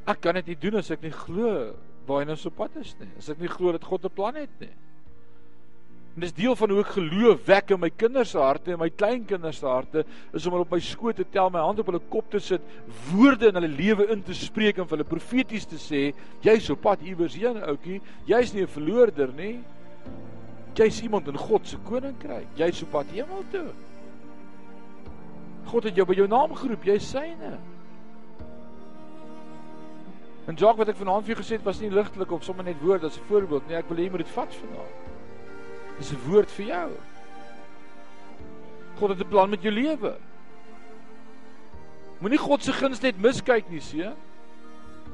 [0.06, 1.74] Ek kan dit nie doen as ek nie glo
[2.06, 3.10] waar hy nou so pad is nie.
[3.18, 4.72] As ek nie glo dat God 'n plan het nie.
[6.16, 8.88] En dis deel van hoe ek geloof wek in my kinders se harte en my
[8.88, 12.00] kleinkinders se harte is om hulle op my skoot te tel, my hand op hulle
[12.08, 12.62] kop te sit,
[13.10, 16.80] woorde in hulle lewe in te spreek en vir hulle profeties te sê, jy's op
[16.80, 18.00] pad iewers heen, ouetjie.
[18.24, 19.60] Jy's nie 'n verloorder nie.
[20.76, 22.48] Jy's iemand in God se koninkryk.
[22.54, 23.70] Jy's op pad hemel toe.
[25.66, 27.56] God het jou by jou naam geroep, jy's syne.
[30.46, 32.78] En Jacques wat ek vanaand vir jou gesê het was nie ligtelik of sommer net
[32.82, 33.76] woord as 'n voorbeeld nie.
[33.76, 34.94] Ek wil hê jy moet dit vat vanaand.
[35.98, 36.90] Dis 'n woord vir jou.
[38.98, 40.16] God het 'n plan met jou lewe.
[42.20, 44.14] Moenie God se guns net miskyk nie, seun.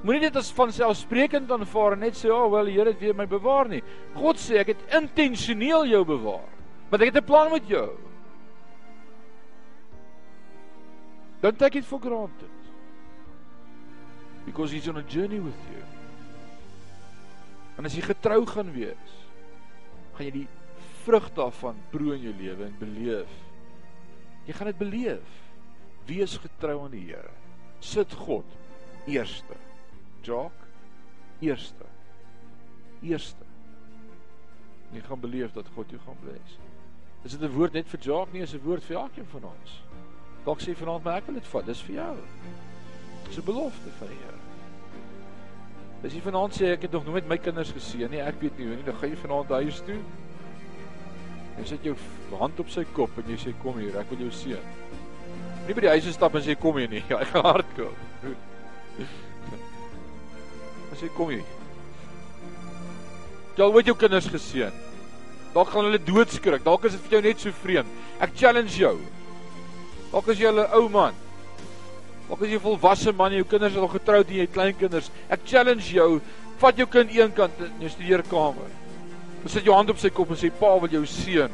[0.03, 3.00] Moenie dit as van selfsprekend aanvaar en net sê, "Ag, oh, wel, die Here het
[3.00, 3.82] weer my bewaar nie."
[4.14, 6.48] God sê, "Ek het intentioneel jou bewaar,
[6.90, 7.90] want ek het 'n plan met jou."
[11.40, 12.50] Don't take it for granted.
[14.44, 15.82] Because he's on a journey with you.
[17.78, 19.14] En as jy getrou gaan wees,
[20.14, 20.48] gaan jy die
[21.03, 23.32] vrug daarvan proe in jou lewe en beleef.
[24.46, 25.38] Jy gaan dit beleef.
[26.07, 27.30] Wees getrou aan die Here.
[27.80, 28.46] Sit God
[29.07, 29.59] eerste.
[30.22, 30.52] Jock
[31.42, 31.84] eerste.
[33.02, 33.44] Eerste.
[34.92, 36.58] Jy gaan beleef dat God jou gaan bless.
[37.22, 39.82] Is dit 'n woord net vir Jock nie, is 'n woord vir elkeen van ons.
[40.44, 41.66] Dalk sê vanaand maar ek wil dit vat.
[41.66, 42.16] Dis vir jou.
[43.26, 44.38] Dis 'n belofte van die Here.
[46.02, 48.66] As jy vanaand sê ek het nog nooit my kinders geseën nie, ek weet nie
[48.66, 50.00] hoe nie, dan gaan jy vanaand huis toe.
[51.58, 51.96] Jy sit jou
[52.38, 54.58] hand op sy kop en jy sê kom hier, ek wil jou seën.
[55.66, 57.96] Nie by die huis stap en sê kom hier nie, hy gaan hardloop.
[60.93, 61.45] As jy kom hier.
[63.57, 64.72] Jy het jou kinders geseën.
[65.53, 66.64] Dalk gaan hulle doodskrik.
[66.64, 67.99] Dalk is dit vir jou net so vreemd.
[68.24, 68.95] Ek challenge jou.
[70.12, 71.14] Dalk is jy 'n ou man.
[72.28, 74.53] Dalk is jy 'n volwasse man en jou kinders is al getroud en jy het
[74.53, 75.11] kleinkinders.
[75.28, 76.20] Ek challenge jou,
[76.59, 78.70] vat jou kind eenkant in jou studeerkamer.
[79.47, 81.51] Sit jou hand op sy kop en sê pa wil jou seën.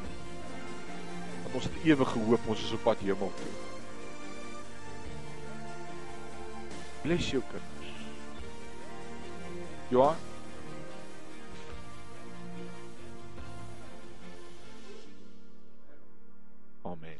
[1.42, 3.54] Want ons het ewige hoop, ons is op pad hemel toe.
[7.02, 7.42] Bless jou
[9.88, 9.90] kinders.
[9.90, 10.16] Johan
[16.84, 17.18] Amen.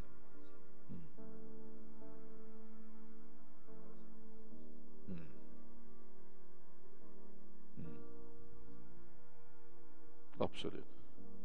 [10.41, 10.85] Absoluut.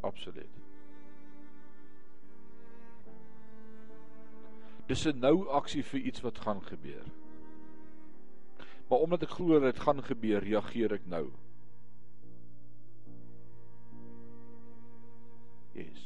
[0.02, 0.48] Absoluut.
[4.88, 7.23] Dis 'n nou aksie vir iets wat gaan gebeur.
[8.94, 11.24] Maar omdat ek glo dit gaan gebeur, reageer ek nou.
[15.74, 16.04] Yes.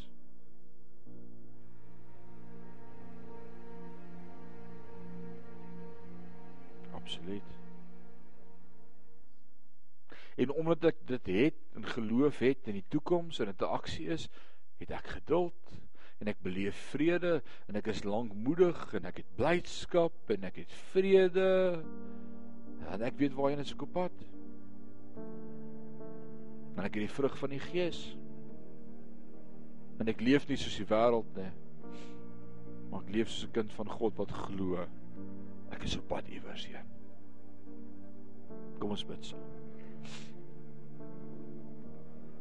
[6.95, 7.43] Absoluut.
[10.39, 14.07] En omdat ek dit het en geloof het in die toekoms en dit 'n aksie
[14.15, 14.29] is,
[14.79, 15.75] het ek geduld
[16.23, 20.71] en ek beleef vrede en ek is lankmoedig en ek het blydskap en ek het
[20.95, 21.83] vrede.
[22.91, 24.25] En ek weet waarheen ek op pad.
[26.77, 28.01] En ek het die vrug van die Gees.
[29.97, 31.49] En ek leef nie soos die wêreld nie.
[32.91, 34.87] Maar ek leef soos 'n kind van God wat glo.
[35.71, 36.87] Ek is op pad iewers heen.
[38.79, 39.46] Kom ons bid saam.